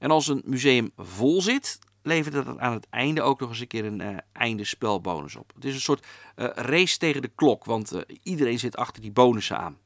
En 0.00 0.10
als 0.10 0.28
een 0.28 0.42
museum 0.44 0.92
vol 0.96 1.42
zit, 1.42 1.78
levert 2.02 2.34
het 2.34 2.58
aan 2.58 2.72
het 2.72 2.86
einde 2.90 3.22
ook 3.22 3.40
nog 3.40 3.48
eens 3.48 3.60
een 3.60 3.66
keer 3.66 3.84
een 3.84 4.00
uh, 4.00 4.16
einde 4.32 4.64
spelbonus 4.64 5.36
op. 5.36 5.52
Het 5.54 5.64
is 5.64 5.74
een 5.74 5.80
soort 5.80 6.06
race 6.54 6.98
tegen 6.98 7.22
de 7.22 7.30
klok, 7.34 7.64
want 7.64 7.92
iedereen 8.22 8.58
zit 8.58 8.76
achter 8.76 9.02
die 9.02 9.12
bonussen 9.12 9.58
aan. 9.58 9.78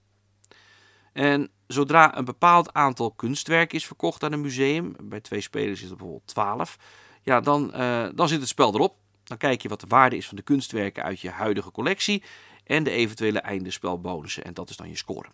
En 1.12 1.50
zodra 1.66 2.16
een 2.16 2.24
bepaald 2.24 2.72
aantal 2.72 3.10
kunstwerken 3.10 3.78
is 3.78 3.86
verkocht 3.86 4.22
aan 4.22 4.32
een 4.32 4.40
museum, 4.40 4.96
bij 5.02 5.20
twee 5.20 5.40
spelers 5.40 5.82
is 5.82 5.88
het 5.88 5.96
bijvoorbeeld 5.96 6.26
12, 6.26 6.78
ja, 7.22 7.40
dan, 7.40 7.70
dan 8.14 8.28
zit 8.28 8.40
het 8.40 8.48
spel 8.48 8.74
erop. 8.74 8.96
Dan 9.24 9.36
kijk 9.36 9.62
je 9.62 9.68
wat 9.68 9.80
de 9.80 9.86
waarde 9.88 10.16
is 10.16 10.26
van 10.28 10.36
de 10.36 10.42
kunstwerken 10.42 11.02
uit 11.02 11.20
je 11.20 11.30
huidige 11.30 11.70
collectie 11.70 12.22
en 12.64 12.84
de 12.84 12.90
eventuele 12.90 13.38
eindespelbonussen. 13.38 14.44
En 14.44 14.54
dat 14.54 14.70
is 14.70 14.76
dan 14.76 14.88
je 14.88 14.96
score. 14.96 15.28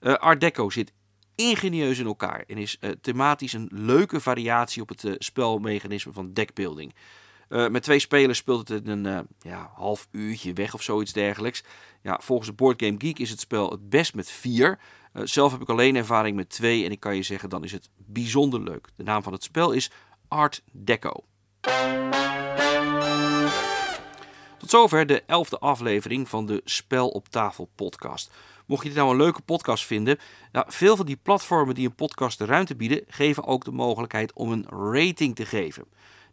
Art 0.00 0.40
Deco 0.40 0.70
zit 0.70 0.92
ingenieus 1.40 1.98
in 1.98 2.06
elkaar 2.06 2.44
en 2.46 2.56
is 2.56 2.76
uh, 2.80 2.90
thematisch 3.00 3.52
een 3.52 3.68
leuke 3.72 4.20
variatie 4.20 4.82
op 4.82 4.88
het 4.88 5.04
uh, 5.04 5.14
spelmechanisme 5.18 6.12
van 6.12 6.32
deckbuilding. 6.32 6.94
met 7.48 7.82
twee 7.82 7.98
spelers 7.98 8.38
speelt 8.38 8.68
het 8.68 8.88
een 8.88 9.28
ja, 9.40 9.70
half 9.74 10.08
uurtje 10.10 10.52
weg 10.52 10.74
of 10.74 10.82
zoiets 10.82 11.12
dergelijks. 11.12 11.64
Ja, 12.02 12.20
volgens 12.22 12.48
de 12.48 12.54
Board 12.54 12.82
Game 12.82 12.96
Geek 12.98 13.18
is 13.18 13.30
het 13.30 13.40
spel 13.40 13.70
het 13.70 13.88
best 13.88 14.14
met 14.14 14.30
vier. 14.30 14.78
zelf 15.12 15.52
heb 15.52 15.60
ik 15.60 15.68
alleen 15.68 15.96
ervaring 15.96 16.36
met 16.36 16.48
twee 16.48 16.84
en 16.84 16.90
ik 16.90 17.00
kan 17.00 17.16
je 17.16 17.22
zeggen 17.22 17.48
dan 17.48 17.64
is 17.64 17.72
het 17.72 17.88
bijzonder 17.96 18.62
leuk. 18.62 18.88
De 18.96 19.02
naam 19.02 19.22
van 19.22 19.32
het 19.32 19.42
spel 19.42 19.72
is 19.72 19.90
Art 20.28 20.62
Deco. 20.72 21.24
Tot 24.58 24.70
zover 24.70 25.06
de 25.06 25.22
elfde 25.26 25.58
aflevering 25.58 26.28
van 26.28 26.46
de 26.46 26.60
Spel 26.64 27.08
op 27.08 27.28
Tafel 27.28 27.70
podcast. 27.74 28.30
Mocht 28.70 28.82
je 28.82 28.88
dit 28.88 28.98
nou 28.98 29.10
een 29.10 29.16
leuke 29.16 29.42
podcast 29.42 29.86
vinden, 29.86 30.18
nou, 30.52 30.66
veel 30.68 30.96
van 30.96 31.06
die 31.06 31.16
platformen 31.16 31.74
die 31.74 31.86
een 31.86 31.94
podcast 31.94 32.38
de 32.38 32.44
ruimte 32.44 32.76
bieden, 32.76 33.02
geven 33.06 33.44
ook 33.44 33.64
de 33.64 33.70
mogelijkheid 33.70 34.32
om 34.32 34.52
een 34.52 34.66
rating 34.68 35.34
te 35.34 35.46
geven. 35.46 35.84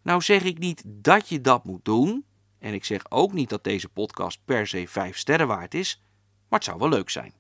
Nou 0.02 0.22
zeg 0.22 0.44
ik 0.44 0.58
niet 0.58 0.84
dat 0.86 1.30
je 1.30 1.42
dat 1.42 1.64
moet 1.64 1.86
doen, 1.86 2.26
en 2.60 2.74
ik 2.74 2.86
zeg 2.86 3.02
ook 3.10 3.34
niet 3.34 3.50
dat 3.50 3.64
deze 3.64 3.90
podcast 3.90 4.40
per 4.46 4.68
se 4.68 4.88
5 4.88 5.18
sterren 5.18 5.48
waard 5.48 5.74
is, 5.74 6.04
maar 6.50 6.60
het 6.60 6.64
zou 6.64 6.80
wel 6.80 6.90
leuk 6.90 7.10
zijn. 7.10 7.34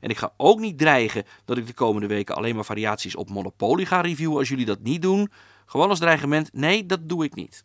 En 0.00 0.10
ik 0.10 0.16
ga 0.16 0.32
ook 0.36 0.58
niet 0.58 0.78
dreigen 0.78 1.24
dat 1.44 1.58
ik 1.58 1.66
de 1.66 1.74
komende 1.74 2.06
weken 2.06 2.36
alleen 2.36 2.54
maar 2.54 2.64
variaties 2.64 3.16
op 3.16 3.30
Monopoly 3.30 3.84
ga 3.84 4.00
reviewen 4.00 4.38
als 4.38 4.48
jullie 4.48 4.66
dat 4.66 4.80
niet 4.80 5.02
doen. 5.02 5.30
Gewoon 5.66 5.88
als 5.88 5.98
dreigement, 5.98 6.52
nee, 6.52 6.86
dat 6.86 7.08
doe 7.08 7.24
ik 7.24 7.34
niet. 7.34 7.64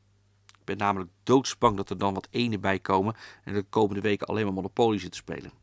Ik 0.59 0.65
ben 0.65 0.77
namelijk 0.77 1.11
doodsbang 1.23 1.77
dat 1.77 1.89
er 1.89 1.97
dan 1.97 2.13
wat 2.13 2.27
ene 2.31 2.59
bij 2.59 2.79
komen 2.79 3.15
en 3.43 3.53
de 3.53 3.63
komende 3.63 4.01
weken 4.01 4.27
alleen 4.27 4.43
maar 4.43 4.53
Monopoly 4.53 4.99
zitten 4.99 5.19
spelen. 5.19 5.62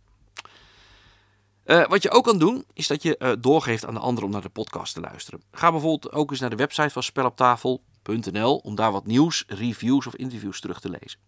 Uh, 1.71 1.87
wat 1.87 2.03
je 2.03 2.11
ook 2.11 2.25
kan 2.25 2.39
doen, 2.39 2.65
is 2.73 2.87
dat 2.87 3.03
je 3.03 3.17
uh, 3.19 3.33
doorgeeft 3.39 3.87
aan 3.87 3.95
de 3.95 4.01
anderen 4.01 4.25
om 4.25 4.31
naar 4.31 4.43
de 4.43 4.49
podcast 4.49 4.95
te 4.95 5.01
luisteren. 5.01 5.43
Ga 5.53 5.71
bijvoorbeeld 5.71 6.13
ook 6.13 6.31
eens 6.31 6.41
naar 6.41 6.51
de 6.51 6.57
website 6.57 6.91
van 6.91 7.03
speloptafel.nl 7.03 8.57
om 8.57 8.75
daar 8.75 8.93
wat 8.93 9.07
nieuws, 9.07 9.45
reviews 9.47 10.07
of 10.07 10.15
interviews 10.15 10.61
terug 10.61 10.81
te 10.81 10.91
lezen. 10.91 11.21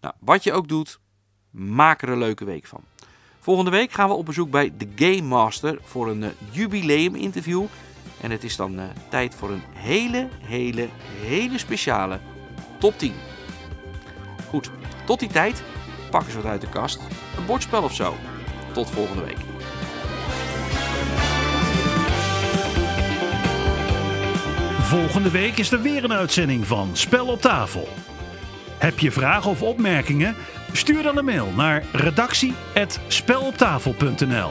Nou, 0.00 0.14
wat 0.18 0.44
je 0.44 0.52
ook 0.52 0.68
doet, 0.68 0.98
maak 1.50 2.02
er 2.02 2.08
een 2.08 2.18
leuke 2.18 2.44
week 2.44 2.66
van. 2.66 2.80
Volgende 3.38 3.70
week 3.70 3.92
gaan 3.92 4.08
we 4.08 4.14
op 4.14 4.26
bezoek 4.26 4.50
bij 4.50 4.72
The 4.78 4.88
Game 4.94 5.22
Master 5.22 5.78
voor 5.82 6.08
een 6.08 6.22
uh, 6.22 6.28
jubileum 6.50 7.14
interview. 7.14 7.64
En 8.20 8.30
het 8.30 8.44
is 8.44 8.56
dan 8.56 8.80
tijd 9.10 9.34
voor 9.34 9.50
een 9.50 9.62
hele, 9.72 10.28
hele, 10.40 10.88
hele 11.20 11.58
speciale 11.58 12.20
top 12.78 12.98
10. 12.98 13.14
Goed, 14.48 14.70
tot 15.06 15.20
die 15.20 15.28
tijd, 15.28 15.62
pak 16.10 16.24
eens 16.24 16.34
wat 16.34 16.44
uit 16.44 16.60
de 16.60 16.68
kast. 16.68 17.00
Een 17.36 17.46
bordspel 17.46 17.82
of 17.82 17.94
zo. 17.94 18.14
Tot 18.72 18.90
volgende 18.90 19.24
week. 19.24 19.49
Volgende 24.90 25.30
week 25.30 25.56
is 25.56 25.72
er 25.72 25.82
weer 25.82 26.04
een 26.04 26.12
uitzending 26.12 26.66
van 26.66 26.96
Spel 26.96 27.26
op 27.26 27.40
tafel. 27.40 27.88
Heb 28.78 28.98
je 28.98 29.10
vragen 29.10 29.50
of 29.50 29.62
opmerkingen? 29.62 30.36
Stuur 30.72 31.02
dan 31.02 31.18
een 31.18 31.24
mail 31.24 31.52
naar 31.56 31.84
redactie@speloptafel.nl. 31.92 34.50